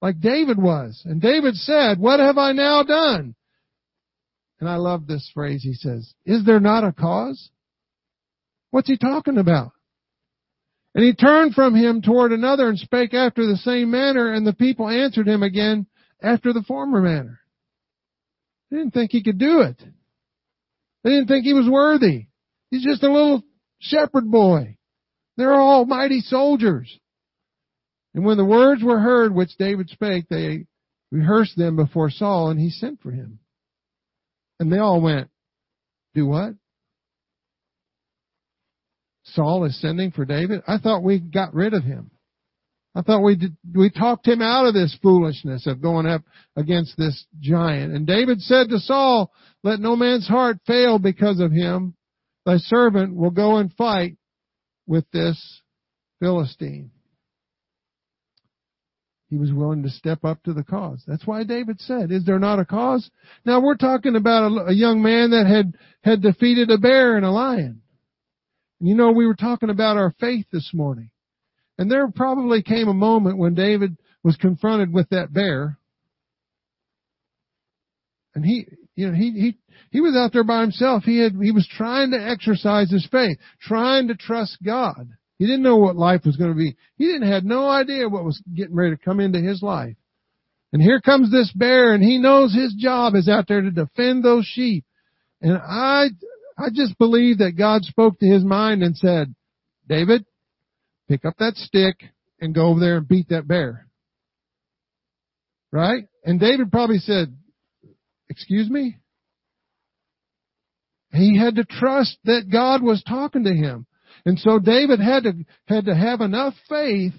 like 0.00 0.20
David 0.20 0.60
was. 0.60 1.02
And 1.04 1.20
David 1.20 1.54
said, 1.54 1.98
what 1.98 2.20
have 2.20 2.38
I 2.38 2.52
now 2.52 2.82
done? 2.82 3.34
And 4.60 4.68
I 4.68 4.76
love 4.76 5.06
this 5.06 5.30
phrase 5.34 5.62
he 5.62 5.74
says, 5.74 6.14
is 6.24 6.44
there 6.44 6.60
not 6.60 6.84
a 6.84 6.92
cause? 6.92 7.50
What's 8.74 8.88
he 8.88 8.98
talking 8.98 9.38
about? 9.38 9.70
And 10.96 11.04
he 11.04 11.14
turned 11.14 11.54
from 11.54 11.76
him 11.76 12.02
toward 12.02 12.32
another 12.32 12.68
and 12.68 12.76
spake 12.76 13.14
after 13.14 13.46
the 13.46 13.56
same 13.58 13.92
manner, 13.92 14.32
and 14.32 14.44
the 14.44 14.52
people 14.52 14.88
answered 14.88 15.28
him 15.28 15.44
again 15.44 15.86
after 16.20 16.52
the 16.52 16.64
former 16.66 17.00
manner. 17.00 17.38
They 18.68 18.78
didn't 18.78 18.92
think 18.92 19.12
he 19.12 19.22
could 19.22 19.38
do 19.38 19.60
it. 19.60 19.80
They 21.04 21.10
didn't 21.10 21.28
think 21.28 21.44
he 21.44 21.52
was 21.52 21.70
worthy. 21.70 22.26
He's 22.72 22.82
just 22.82 23.04
a 23.04 23.12
little 23.12 23.44
shepherd 23.78 24.28
boy. 24.28 24.76
They're 25.36 25.54
all 25.54 25.84
mighty 25.84 26.18
soldiers. 26.18 26.98
And 28.12 28.24
when 28.24 28.38
the 28.38 28.44
words 28.44 28.82
were 28.82 28.98
heard 28.98 29.32
which 29.32 29.56
David 29.56 29.88
spake, 29.88 30.24
they 30.28 30.66
rehearsed 31.12 31.56
them 31.56 31.76
before 31.76 32.10
Saul, 32.10 32.50
and 32.50 32.58
he 32.58 32.70
sent 32.70 33.00
for 33.02 33.12
him. 33.12 33.38
And 34.58 34.72
they 34.72 34.78
all 34.78 35.00
went, 35.00 35.30
Do 36.16 36.26
what? 36.26 36.54
Saul 39.34 39.64
is 39.64 39.80
sending 39.80 40.10
for 40.10 40.24
David? 40.24 40.62
I 40.66 40.78
thought 40.78 41.02
we 41.02 41.18
got 41.18 41.54
rid 41.54 41.74
of 41.74 41.84
him. 41.84 42.10
I 42.94 43.02
thought 43.02 43.24
we 43.24 43.34
did, 43.34 43.56
we 43.74 43.90
talked 43.90 44.26
him 44.26 44.40
out 44.40 44.66
of 44.66 44.74
this 44.74 44.96
foolishness 45.02 45.66
of 45.66 45.82
going 45.82 46.06
up 46.06 46.22
against 46.54 46.96
this 46.96 47.26
giant. 47.40 47.92
And 47.92 48.06
David 48.06 48.40
said 48.40 48.68
to 48.68 48.78
Saul, 48.78 49.32
let 49.64 49.80
no 49.80 49.96
man's 49.96 50.28
heart 50.28 50.58
fail 50.66 51.00
because 51.00 51.40
of 51.40 51.50
him. 51.50 51.94
Thy 52.46 52.58
servant 52.58 53.16
will 53.16 53.30
go 53.30 53.56
and 53.56 53.72
fight 53.72 54.16
with 54.86 55.10
this 55.12 55.62
Philistine. 56.20 56.90
He 59.28 59.36
was 59.36 59.52
willing 59.52 59.82
to 59.82 59.90
step 59.90 60.24
up 60.24 60.44
to 60.44 60.52
the 60.52 60.62
cause. 60.62 61.02
That's 61.08 61.26
why 61.26 61.42
David 61.42 61.80
said, 61.80 62.12
is 62.12 62.24
there 62.24 62.38
not 62.38 62.60
a 62.60 62.64
cause? 62.64 63.10
Now 63.44 63.60
we're 63.60 63.74
talking 63.74 64.14
about 64.14 64.52
a, 64.52 64.66
a 64.66 64.72
young 64.72 65.02
man 65.02 65.30
that 65.30 65.46
had, 65.46 65.76
had 66.04 66.22
defeated 66.22 66.70
a 66.70 66.78
bear 66.78 67.16
and 67.16 67.26
a 67.26 67.30
lion. 67.32 67.82
You 68.84 68.94
know, 68.94 69.12
we 69.12 69.26
were 69.26 69.34
talking 69.34 69.70
about 69.70 69.96
our 69.96 70.14
faith 70.20 70.44
this 70.52 70.72
morning. 70.74 71.08
And 71.78 71.90
there 71.90 72.06
probably 72.14 72.62
came 72.62 72.86
a 72.86 72.94
moment 72.94 73.38
when 73.38 73.54
David 73.54 73.96
was 74.22 74.36
confronted 74.36 74.92
with 74.92 75.08
that 75.08 75.32
bear. 75.32 75.78
And 78.34 78.44
he, 78.44 78.66
you 78.94 79.08
know, 79.08 79.14
he, 79.14 79.30
he, 79.30 79.58
he 79.90 80.02
was 80.02 80.14
out 80.14 80.34
there 80.34 80.44
by 80.44 80.60
himself. 80.60 81.04
He 81.04 81.18
had, 81.18 81.32
he 81.40 81.50
was 81.50 81.66
trying 81.66 82.10
to 82.10 82.18
exercise 82.22 82.90
his 82.90 83.08
faith, 83.10 83.38
trying 83.58 84.08
to 84.08 84.16
trust 84.16 84.58
God. 84.62 85.08
He 85.38 85.46
didn't 85.46 85.62
know 85.62 85.78
what 85.78 85.96
life 85.96 86.26
was 86.26 86.36
going 86.36 86.52
to 86.52 86.56
be. 86.56 86.76
He 86.96 87.06
didn't 87.06 87.30
had 87.30 87.46
no 87.46 87.66
idea 87.70 88.10
what 88.10 88.24
was 88.24 88.42
getting 88.54 88.74
ready 88.74 88.94
to 88.96 89.02
come 89.02 89.18
into 89.18 89.40
his 89.40 89.62
life. 89.62 89.96
And 90.74 90.82
here 90.82 91.00
comes 91.00 91.30
this 91.30 91.50
bear 91.54 91.94
and 91.94 92.02
he 92.02 92.18
knows 92.18 92.54
his 92.54 92.74
job 92.74 93.14
is 93.14 93.30
out 93.30 93.46
there 93.48 93.62
to 93.62 93.70
defend 93.70 94.22
those 94.22 94.44
sheep. 94.44 94.84
And 95.40 95.56
I, 95.56 96.08
I 96.56 96.68
just 96.72 96.96
believe 96.98 97.38
that 97.38 97.58
God 97.58 97.82
spoke 97.84 98.18
to 98.18 98.26
his 98.26 98.44
mind 98.44 98.82
and 98.82 98.96
said, 98.96 99.34
David, 99.88 100.24
pick 101.08 101.24
up 101.24 101.34
that 101.38 101.56
stick 101.56 101.96
and 102.40 102.54
go 102.54 102.68
over 102.68 102.80
there 102.80 102.98
and 102.98 103.08
beat 103.08 103.28
that 103.30 103.48
bear. 103.48 103.86
Right? 105.72 106.04
And 106.24 106.38
David 106.38 106.70
probably 106.70 106.98
said, 106.98 107.36
excuse 108.28 108.70
me? 108.70 108.98
He 111.12 111.38
had 111.38 111.56
to 111.56 111.64
trust 111.64 112.16
that 112.24 112.50
God 112.50 112.82
was 112.82 113.02
talking 113.02 113.44
to 113.44 113.52
him. 113.54 113.86
And 114.24 114.38
so 114.38 114.58
David 114.58 115.00
had 115.00 115.24
to, 115.24 115.32
had 115.66 115.86
to 115.86 115.94
have 115.94 116.20
enough 116.20 116.54
faith 116.68 117.12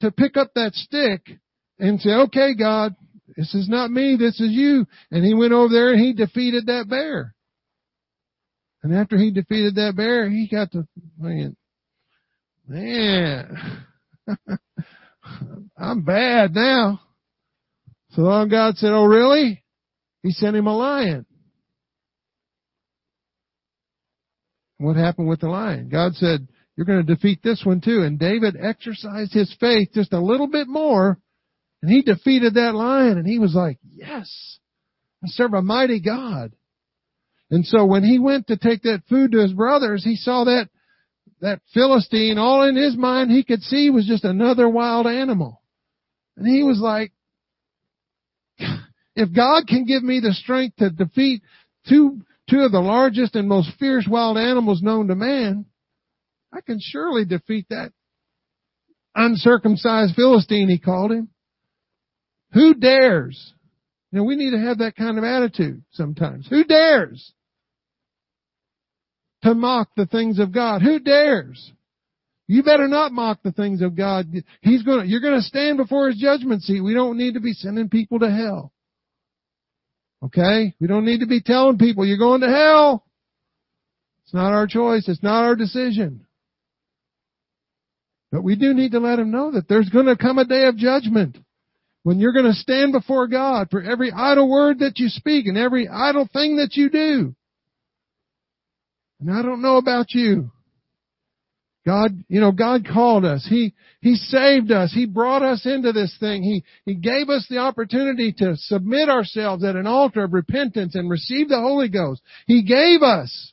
to 0.00 0.10
pick 0.10 0.36
up 0.36 0.52
that 0.54 0.74
stick 0.74 1.22
and 1.78 2.00
say, 2.00 2.10
okay, 2.10 2.54
God, 2.54 2.94
this 3.36 3.54
is 3.54 3.68
not 3.68 3.90
me, 3.90 4.16
this 4.18 4.40
is 4.40 4.50
you. 4.50 4.86
And 5.10 5.24
he 5.24 5.34
went 5.34 5.52
over 5.52 5.72
there 5.72 5.92
and 5.92 6.00
he 6.00 6.12
defeated 6.12 6.66
that 6.66 6.88
bear. 6.88 7.34
And 8.82 8.94
after 8.94 9.16
he 9.16 9.30
defeated 9.30 9.74
that 9.76 9.96
bear, 9.96 10.28
he 10.30 10.48
got 10.48 10.70
to 10.72 10.86
thinking, 11.20 11.56
man, 12.66 13.84
I'm 15.76 16.02
bad 16.02 16.54
now. 16.54 17.00
So 18.10 18.22
long 18.22 18.48
God 18.48 18.76
said, 18.76 18.92
oh 18.92 19.04
really? 19.04 19.62
He 20.22 20.30
sent 20.30 20.56
him 20.56 20.66
a 20.66 20.76
lion. 20.76 21.26
What 24.78 24.96
happened 24.96 25.28
with 25.28 25.40
the 25.40 25.48
lion? 25.48 25.88
God 25.88 26.14
said, 26.14 26.48
you're 26.76 26.86
going 26.86 27.04
to 27.04 27.14
defeat 27.14 27.40
this 27.42 27.62
one 27.64 27.80
too. 27.80 28.02
And 28.02 28.18
David 28.18 28.56
exercised 28.60 29.32
his 29.32 29.54
faith 29.58 29.90
just 29.92 30.12
a 30.12 30.20
little 30.20 30.46
bit 30.46 30.68
more 30.68 31.18
and 31.82 31.90
he 31.90 32.02
defeated 32.02 32.54
that 32.54 32.74
lion 32.74 33.18
and 33.18 33.26
he 33.26 33.38
was 33.38 33.54
like, 33.54 33.78
yes, 33.94 34.58
I 35.22 35.28
serve 35.28 35.54
a 35.54 35.62
mighty 35.62 36.00
God. 36.00 36.52
And 37.50 37.64
so 37.64 37.84
when 37.84 38.04
he 38.04 38.18
went 38.18 38.48
to 38.48 38.56
take 38.56 38.82
that 38.82 39.02
food 39.08 39.32
to 39.32 39.38
his 39.38 39.52
brothers, 39.52 40.04
he 40.04 40.16
saw 40.16 40.44
that, 40.44 40.68
that 41.40 41.60
Philistine 41.72 42.38
all 42.38 42.62
in 42.62 42.76
his 42.76 42.96
mind 42.96 43.30
he 43.30 43.44
could 43.44 43.62
see 43.62 43.90
was 43.90 44.06
just 44.06 44.24
another 44.24 44.68
wild 44.68 45.06
animal. 45.06 45.62
And 46.36 46.46
he 46.46 46.62
was 46.62 46.78
like, 46.80 47.12
if 49.16 49.34
God 49.34 49.66
can 49.66 49.84
give 49.84 50.02
me 50.02 50.20
the 50.20 50.32
strength 50.32 50.76
to 50.76 50.90
defeat 50.90 51.42
two, 51.88 52.20
two 52.50 52.60
of 52.60 52.72
the 52.72 52.80
largest 52.80 53.34
and 53.34 53.48
most 53.48 53.70
fierce 53.78 54.06
wild 54.08 54.36
animals 54.36 54.82
known 54.82 55.08
to 55.08 55.14
man, 55.14 55.64
I 56.52 56.60
can 56.60 56.78
surely 56.80 57.24
defeat 57.24 57.66
that 57.70 57.92
uncircumcised 59.14 60.14
Philistine, 60.14 60.68
he 60.68 60.78
called 60.78 61.12
him. 61.12 61.28
Who 62.52 62.74
dares? 62.74 63.52
You 64.10 64.18
know, 64.18 64.24
we 64.24 64.36
need 64.36 64.52
to 64.52 64.60
have 64.60 64.78
that 64.78 64.96
kind 64.96 65.18
of 65.18 65.24
attitude 65.24 65.82
sometimes. 65.92 66.46
Who 66.48 66.64
dares 66.64 67.32
to 69.42 69.54
mock 69.54 69.90
the 69.96 70.06
things 70.06 70.38
of 70.38 70.52
God? 70.52 70.82
Who 70.82 70.98
dares? 70.98 71.72
You 72.46 72.62
better 72.62 72.88
not 72.88 73.12
mock 73.12 73.42
the 73.42 73.52
things 73.52 73.82
of 73.82 73.94
God. 73.94 74.26
He's 74.62 74.82
gonna, 74.82 75.04
you're 75.04 75.20
gonna 75.20 75.42
stand 75.42 75.76
before 75.76 76.08
His 76.08 76.18
judgment 76.18 76.62
seat. 76.62 76.80
We 76.80 76.94
don't 76.94 77.18
need 77.18 77.34
to 77.34 77.40
be 77.40 77.52
sending 77.52 77.88
people 77.88 78.20
to 78.20 78.30
hell. 78.30 78.72
Okay? 80.24 80.74
We 80.80 80.86
don't 80.86 81.04
need 81.04 81.20
to 81.20 81.26
be 81.26 81.40
telling 81.40 81.78
people 81.78 82.06
you're 82.06 82.18
going 82.18 82.40
to 82.40 82.48
hell. 82.48 83.04
It's 84.24 84.34
not 84.34 84.52
our 84.52 84.66
choice. 84.66 85.08
It's 85.08 85.22
not 85.22 85.44
our 85.44 85.56
decision. 85.56 86.26
But 88.30 88.42
we 88.42 88.56
do 88.56 88.74
need 88.74 88.92
to 88.92 88.98
let 88.98 89.16
them 89.16 89.30
know 89.30 89.52
that 89.52 89.68
there's 89.68 89.88
going 89.88 90.06
to 90.06 90.16
come 90.16 90.38
a 90.38 90.44
day 90.44 90.66
of 90.66 90.76
judgment 90.76 91.38
when 92.02 92.18
you're 92.18 92.32
going 92.32 92.44
to 92.44 92.52
stand 92.52 92.92
before 92.92 93.26
God 93.26 93.68
for 93.70 93.82
every 93.82 94.12
idle 94.12 94.50
word 94.50 94.80
that 94.80 94.98
you 94.98 95.08
speak 95.08 95.46
and 95.46 95.56
every 95.56 95.88
idle 95.88 96.28
thing 96.30 96.56
that 96.56 96.74
you 96.74 96.90
do. 96.90 97.34
And 99.20 99.30
I 99.30 99.42
don't 99.42 99.62
know 99.62 99.76
about 99.76 100.12
you. 100.12 100.50
God, 101.86 102.22
you 102.28 102.40
know, 102.40 102.52
God 102.52 102.86
called 102.86 103.24
us. 103.24 103.46
He, 103.48 103.74
He 104.00 104.14
saved 104.14 104.70
us. 104.70 104.92
He 104.92 105.06
brought 105.06 105.42
us 105.42 105.64
into 105.64 105.92
this 105.92 106.14
thing. 106.20 106.42
He, 106.42 106.62
He 106.84 106.94
gave 106.94 107.30
us 107.30 107.46
the 107.48 107.58
opportunity 107.58 108.32
to 108.38 108.56
submit 108.56 109.08
ourselves 109.08 109.64
at 109.64 109.74
an 109.74 109.86
altar 109.86 110.24
of 110.24 110.34
repentance 110.34 110.94
and 110.94 111.08
receive 111.08 111.48
the 111.48 111.60
Holy 111.60 111.88
Ghost. 111.88 112.20
He 112.46 112.62
gave 112.62 113.02
us 113.02 113.52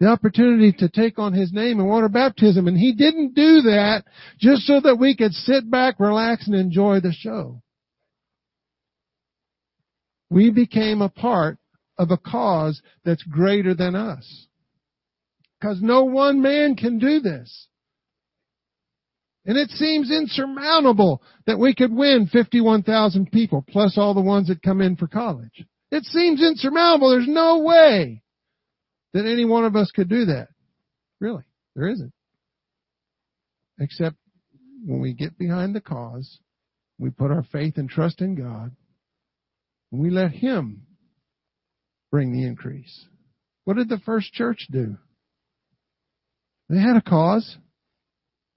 the 0.00 0.08
opportunity 0.08 0.72
to 0.78 0.88
take 0.88 1.18
on 1.18 1.32
His 1.32 1.52
name 1.52 1.78
in 1.78 1.86
water 1.86 2.08
baptism. 2.08 2.66
And 2.66 2.76
He 2.76 2.92
didn't 2.92 3.34
do 3.34 3.62
that 3.62 4.02
just 4.40 4.62
so 4.62 4.80
that 4.80 4.98
we 4.98 5.16
could 5.16 5.32
sit 5.32 5.70
back, 5.70 6.00
relax, 6.00 6.46
and 6.46 6.56
enjoy 6.56 7.00
the 7.00 7.12
show. 7.12 7.62
We 10.28 10.50
became 10.50 11.02
a 11.02 11.08
part 11.08 11.58
of 11.96 12.10
a 12.10 12.18
cause 12.18 12.82
that's 13.04 13.22
greater 13.22 13.74
than 13.74 13.94
us. 13.94 14.46
Because 15.60 15.80
no 15.82 16.04
one 16.04 16.40
man 16.40 16.76
can 16.76 16.98
do 16.98 17.20
this. 17.20 17.68
And 19.44 19.56
it 19.56 19.70
seems 19.70 20.10
insurmountable 20.10 21.22
that 21.46 21.58
we 21.58 21.74
could 21.74 21.92
win 21.92 22.28
51,000 22.30 23.32
people 23.32 23.64
plus 23.66 23.96
all 23.96 24.14
the 24.14 24.20
ones 24.20 24.48
that 24.48 24.62
come 24.62 24.80
in 24.80 24.96
for 24.96 25.06
college. 25.06 25.64
It 25.90 26.04
seems 26.04 26.42
insurmountable. 26.42 27.10
There's 27.10 27.26
no 27.26 27.60
way 27.60 28.22
that 29.14 29.24
any 29.24 29.46
one 29.46 29.64
of 29.64 29.74
us 29.74 29.90
could 29.90 30.08
do 30.08 30.26
that. 30.26 30.48
Really, 31.18 31.44
there 31.74 31.88
isn't. 31.88 32.12
Except 33.80 34.16
when 34.84 35.00
we 35.00 35.14
get 35.14 35.38
behind 35.38 35.74
the 35.74 35.80
cause, 35.80 36.40
we 36.98 37.10
put 37.10 37.30
our 37.30 37.44
faith 37.50 37.78
and 37.78 37.88
trust 37.88 38.20
in 38.20 38.34
God, 38.34 38.72
and 39.90 40.00
we 40.00 40.10
let 40.10 40.32
Him 40.32 40.82
bring 42.10 42.32
the 42.32 42.44
increase. 42.44 43.06
What 43.64 43.76
did 43.76 43.88
the 43.88 44.00
first 44.04 44.32
church 44.32 44.66
do? 44.70 44.98
They 46.68 46.78
had 46.78 46.96
a 46.96 47.02
cause. 47.02 47.56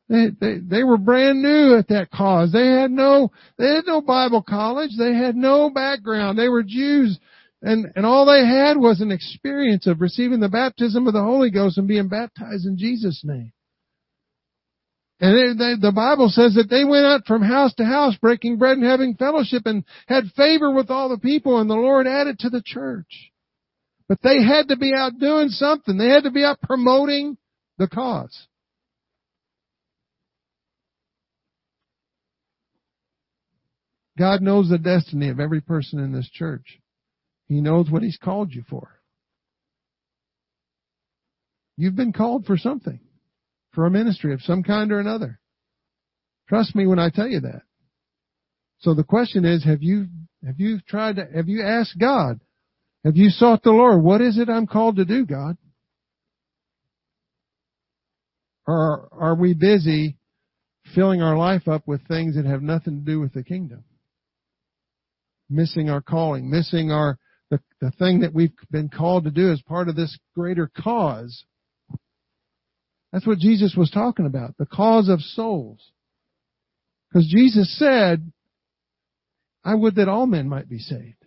They, 0.10 0.28
they, 0.39 0.58
they 0.58 0.84
were 0.84 0.97
brand 0.97 1.41
new 1.41 1.78
at 1.78 1.88
that 1.88 2.12
cause. 2.12 2.52
They 2.52 2.67
had 2.67 2.91
no, 2.91 3.32
they 3.58 3.67
had 3.67 3.86
no 3.88 4.02
Bible 4.02 4.41
college. 4.41 4.91
They 4.97 5.13
had 5.13 5.36
no 5.36 5.69
background. 5.69 6.38
They 6.38 6.50
were 6.50 6.63
Jews 6.63 7.17
and, 7.62 7.91
and 7.95 8.06
all 8.06 8.26
they 8.26 8.45
had 8.45 8.78
was 8.78 9.02
an 9.02 9.12
experience 9.12 9.86
of 9.86 10.02
receiving 10.02 10.39
the 10.39 10.50
baptism 10.50 11.06
of 11.06 11.13
the 11.13 11.24
Holy 11.24 11.52
Ghost 11.52 11.78
and 11.78 11.88
being 11.88 12.08
baptized 12.08 12.65
in 12.65 12.78
Jesus' 12.78 13.21
name. 13.24 13.54
And 15.19 15.36
they, 15.36 15.63
they, 15.63 15.74
the 15.80 15.91
Bible 15.91 16.30
says 16.30 16.56
that 16.56 16.71
they 16.71 16.84
went 16.84 17.06
out 17.06 17.28
from 17.28 17.43
house 17.43 17.76
to 17.76 17.86
house 17.86 18.15
breaking 18.19 18.58
bread 18.58 18.78
and 18.78 18.86
having 18.86 19.13
fellowship 19.13 19.63
and 19.65 19.84
had 20.08 20.32
favor 20.36 20.71
with 20.74 20.89
all 20.89 21.10
the 21.10 21.19
people 21.19 21.60
and 21.60 21.69
the 21.69 21.76
Lord 21.76 22.08
added 22.08 22.39
to 22.39 22.50
the 22.50 22.63
church. 22.65 23.32
But 24.10 24.17
they 24.24 24.41
had 24.41 24.69
to 24.69 24.78
be 24.78 24.93
out 24.95 25.19
doing 25.19 25.50
something. 25.50 25.97
They 25.97 26.10
had 26.10 26.24
to 26.24 26.32
be 26.32 26.43
out 26.43 26.60
promoting 26.62 27.38
the 27.77 27.88
cause. 27.88 28.47
God 34.17 34.41
knows 34.41 34.69
the 34.69 34.77
destiny 34.77 35.29
of 35.29 35.39
every 35.39 35.62
person 35.62 35.99
in 35.99 36.12
this 36.12 36.29
church. 36.29 36.79
He 37.47 37.62
knows 37.62 37.89
what 37.89 38.03
He's 38.03 38.17
called 38.21 38.53
you 38.53 38.63
for. 38.69 39.01
You've 41.77 41.95
been 41.95 42.13
called 42.13 42.45
for 42.45 42.57
something, 42.57 42.99
for 43.73 43.86
a 43.86 43.91
ministry 43.91 44.34
of 44.34 44.41
some 44.41 44.62
kind 44.63 44.91
or 44.91 44.99
another. 44.99 45.39
Trust 46.47 46.75
me 46.75 46.86
when 46.86 46.99
I 46.99 47.10
tell 47.10 47.27
you 47.27 47.39
that. 47.39 47.63
So 48.79 48.93
the 48.93 49.03
question 49.03 49.45
is, 49.45 49.63
have 49.63 49.81
you, 49.81 50.07
have 50.45 50.60
you 50.60 50.79
tried 50.88 51.15
to, 51.15 51.27
have 51.34 51.47
you 51.47 51.63
asked 51.63 51.97
God? 51.99 52.39
Have 53.05 53.15
you 53.15 53.29
sought 53.29 53.63
the 53.63 53.71
Lord? 53.71 54.03
What 54.03 54.21
is 54.21 54.38
it 54.38 54.49
I'm 54.49 54.67
called 54.67 54.97
to 54.97 55.05
do, 55.05 55.25
God? 55.25 55.57
Or 58.71 59.10
are 59.12 59.36
we 59.36 59.53
busy 59.53 60.15
filling 60.95 61.21
our 61.21 61.36
life 61.38 61.67
up 61.67 61.86
with 61.89 62.07
things 62.07 62.38
that 62.38 62.45
have 62.45 62.62
nothing 62.62 62.99
to 62.99 63.12
do 63.12 63.19
with 63.19 63.34
the 63.34 63.43
kingdom? 63.43 63.84
Missing 65.49 65.89
our 65.89 65.99
calling, 65.99 66.49
missing 66.49 66.89
our 66.89 67.17
the, 67.49 67.60
the 67.81 67.91
thing 67.91 68.21
that 68.21 68.34
we've 68.34 68.53
been 68.71 68.88
called 68.88 69.25
to 69.25 69.29
do 69.29 69.51
as 69.51 69.62
part 69.63 69.89
of 69.89 69.97
this 69.97 70.17
greater 70.34 70.71
cause. 70.81 71.43
That's 73.12 73.27
what 73.27 73.39
Jesus 73.39 73.75
was 73.75 73.91
talking 73.91 74.25
about, 74.25 74.55
the 74.57 74.65
cause 74.65 75.10
of 75.10 75.19
souls. 75.19 75.91
Because 77.10 77.27
Jesus 77.27 77.77
said, 77.77 78.31
I 79.65 79.75
would 79.75 79.95
that 79.95 80.07
all 80.07 80.27
men 80.27 80.47
might 80.47 80.69
be 80.69 80.79
saved. 80.79 81.25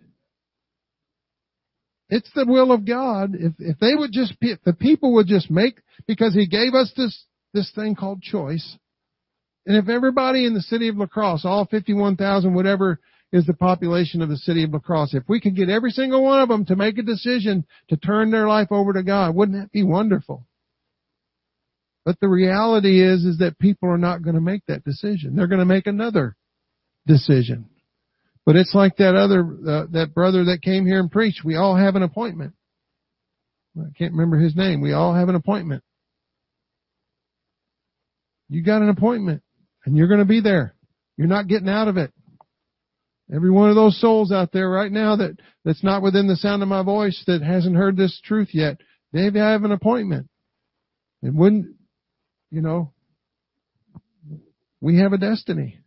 It's 2.09 2.29
the 2.33 2.47
will 2.47 2.71
of 2.71 2.87
God. 2.87 3.35
If, 3.35 3.53
if 3.59 3.77
they 3.77 3.93
would 3.93 4.11
just, 4.11 4.33
if 4.41 4.63
the 4.63 4.73
people 4.73 5.13
would 5.13 5.27
just 5.27 5.51
make, 5.51 5.79
because 6.07 6.33
He 6.33 6.47
gave 6.47 6.73
us 6.73 6.91
this, 6.97 7.23
this 7.55 7.71
thing 7.73 7.95
called 7.95 8.21
choice, 8.21 8.77
and 9.65 9.75
if 9.75 9.89
everybody 9.89 10.45
in 10.45 10.53
the 10.53 10.61
city 10.61 10.89
of 10.89 10.97
La 10.97 11.07
Crosse, 11.07 11.45
all 11.45 11.65
51,000, 11.65 12.53
whatever 12.53 12.99
is 13.31 13.45
the 13.45 13.53
population 13.53 14.21
of 14.21 14.29
the 14.29 14.37
city 14.37 14.63
of 14.63 14.71
La 14.71 14.79
Crosse. 14.79 15.13
If 15.13 15.23
we 15.27 15.41
could 15.41 15.55
get 15.55 15.69
every 15.69 15.91
single 15.91 16.23
one 16.23 16.39
of 16.39 16.47
them 16.47 16.65
to 16.65 16.75
make 16.75 16.97
a 16.97 17.03
decision 17.03 17.65
to 17.89 17.97
turn 17.97 18.31
their 18.31 18.47
life 18.47 18.71
over 18.71 18.93
to 18.93 19.03
God, 19.03 19.35
wouldn't 19.35 19.59
that 19.59 19.71
be 19.71 19.83
wonderful? 19.83 20.45
But 22.05 22.19
the 22.21 22.29
reality 22.29 23.03
is, 23.03 23.25
is 23.25 23.39
that 23.39 23.57
people 23.57 23.89
are 23.89 23.97
not 23.97 24.21
going 24.21 24.35
to 24.35 24.41
make 24.41 24.61
that 24.67 24.83
decision. 24.83 25.35
They're 25.35 25.47
going 25.47 25.59
to 25.59 25.65
make 25.65 25.87
another 25.87 26.35
decision. 27.07 27.65
But 28.45 28.55
it's 28.55 28.75
like 28.75 28.97
that 28.97 29.15
other, 29.15 29.41
uh, 29.41 29.85
that 29.91 30.13
brother 30.13 30.45
that 30.45 30.61
came 30.61 30.85
here 30.85 30.99
and 30.99 31.11
preached. 31.11 31.43
We 31.43 31.55
all 31.55 31.75
have 31.75 31.95
an 31.95 32.03
appointment. 32.03 32.53
I 33.77 33.89
can't 33.97 34.13
remember 34.13 34.37
his 34.37 34.55
name. 34.55 34.81
We 34.81 34.93
all 34.93 35.15
have 35.15 35.29
an 35.29 35.35
appointment. 35.35 35.83
You 38.49 38.63
got 38.63 38.81
an 38.81 38.89
appointment 38.89 39.41
and 39.85 39.97
you're 39.97 40.07
going 40.07 40.19
to 40.19 40.25
be 40.25 40.41
there. 40.41 40.75
You're 41.17 41.27
not 41.27 41.47
getting 41.47 41.69
out 41.69 41.87
of 41.87 41.97
it. 41.97 42.11
Every 43.33 43.49
one 43.49 43.69
of 43.69 43.75
those 43.75 43.99
souls 43.99 44.31
out 44.31 44.51
there 44.51 44.69
right 44.69 44.91
now 44.91 45.15
that, 45.15 45.37
that's 45.63 45.83
not 45.83 46.03
within 46.03 46.27
the 46.27 46.35
sound 46.35 46.61
of 46.61 46.69
my 46.69 46.83
voice 46.83 47.23
that 47.25 47.41
hasn't 47.41 47.75
heard 47.75 47.97
this 47.97 48.19
truth 48.23 48.49
yet, 48.53 48.77
they 49.11 49.23
have 49.23 49.63
an 49.63 49.71
appointment. 49.71 50.29
And 51.23 51.35
wouldn't, 51.35 51.75
you 52.51 52.61
know, 52.61 52.91
we 54.79 54.99
have 54.99 55.13
a 55.13 55.17
destiny. 55.17 55.79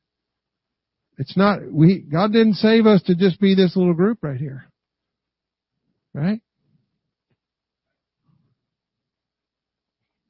It's 1.19 1.37
not, 1.37 1.61
we, 1.71 2.01
God 2.01 2.33
didn't 2.33 2.55
save 2.55 2.87
us 2.87 3.03
to 3.05 3.15
just 3.15 3.41
be 3.41 3.55
this 3.55 3.77
little 3.77 3.95
group 3.95 4.19
right 4.23 4.39
here. 4.39 4.69
Right? 6.15 6.41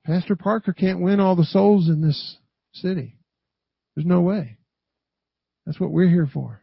Pastor 0.08 0.36
Parker 0.36 0.72
can't 0.72 1.02
win 1.02 1.20
all 1.20 1.36
the 1.36 1.44
souls 1.44 1.88
in 1.88 2.00
this 2.00 2.38
city. 2.72 3.18
There's 3.94 4.06
no 4.06 4.22
way. 4.22 4.56
That's 5.66 5.78
what 5.78 5.90
we're 5.90 6.08
here 6.08 6.28
for. 6.32 6.62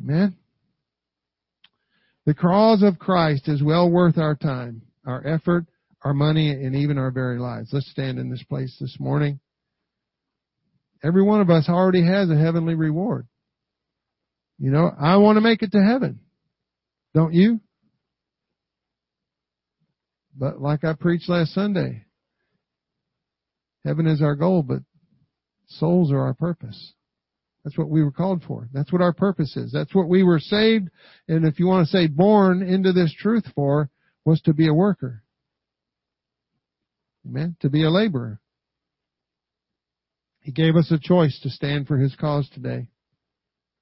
Amen? 0.00 0.36
The 2.24 2.32
cause 2.32 2.82
of 2.82 2.98
Christ 2.98 3.46
is 3.46 3.62
well 3.62 3.90
worth 3.90 4.16
our 4.16 4.34
time, 4.34 4.80
our 5.06 5.24
effort, 5.26 5.66
our 6.02 6.14
money, 6.14 6.48
and 6.48 6.74
even 6.74 6.96
our 6.96 7.10
very 7.10 7.38
lives. 7.38 7.68
Let's 7.72 7.90
stand 7.90 8.18
in 8.18 8.30
this 8.30 8.42
place 8.44 8.74
this 8.80 8.96
morning. 8.98 9.38
Every 11.04 11.22
one 11.22 11.42
of 11.42 11.50
us 11.50 11.68
already 11.68 12.06
has 12.06 12.30
a 12.30 12.38
heavenly 12.38 12.74
reward. 12.74 13.26
You 14.58 14.70
know, 14.70 14.90
I 14.98 15.16
want 15.18 15.36
to 15.36 15.42
make 15.42 15.60
it 15.60 15.72
to 15.72 15.82
heaven. 15.82 16.20
Don't 17.12 17.34
you? 17.34 17.60
But 20.38 20.60
like 20.60 20.84
I 20.84 20.92
preached 20.92 21.28
last 21.28 21.54
Sunday, 21.54 22.04
heaven 23.84 24.06
is 24.06 24.20
our 24.20 24.34
goal, 24.34 24.62
but 24.62 24.80
souls 25.66 26.12
are 26.12 26.20
our 26.20 26.34
purpose. 26.34 26.92
That's 27.64 27.78
what 27.78 27.88
we 27.88 28.04
were 28.04 28.12
called 28.12 28.44
for. 28.46 28.68
That's 28.72 28.92
what 28.92 29.02
our 29.02 29.12
purpose 29.12 29.56
is. 29.56 29.72
That's 29.72 29.94
what 29.94 30.08
we 30.08 30.22
were 30.22 30.38
saved, 30.38 30.88
and 31.26 31.44
if 31.44 31.58
you 31.58 31.66
want 31.66 31.86
to 31.86 31.90
say 31.90 32.06
born 32.06 32.62
into 32.62 32.92
this 32.92 33.12
truth 33.18 33.44
for, 33.54 33.90
was 34.24 34.40
to 34.42 34.52
be 34.52 34.68
a 34.68 34.74
worker. 34.74 35.22
Amen? 37.26 37.56
To 37.60 37.68
be 37.68 37.82
a 37.82 37.90
laborer. 37.90 38.40
He 40.40 40.52
gave 40.52 40.76
us 40.76 40.92
a 40.92 40.98
choice 40.98 41.40
to 41.42 41.50
stand 41.50 41.88
for 41.88 41.96
His 41.96 42.14
cause 42.14 42.48
today. 42.50 42.88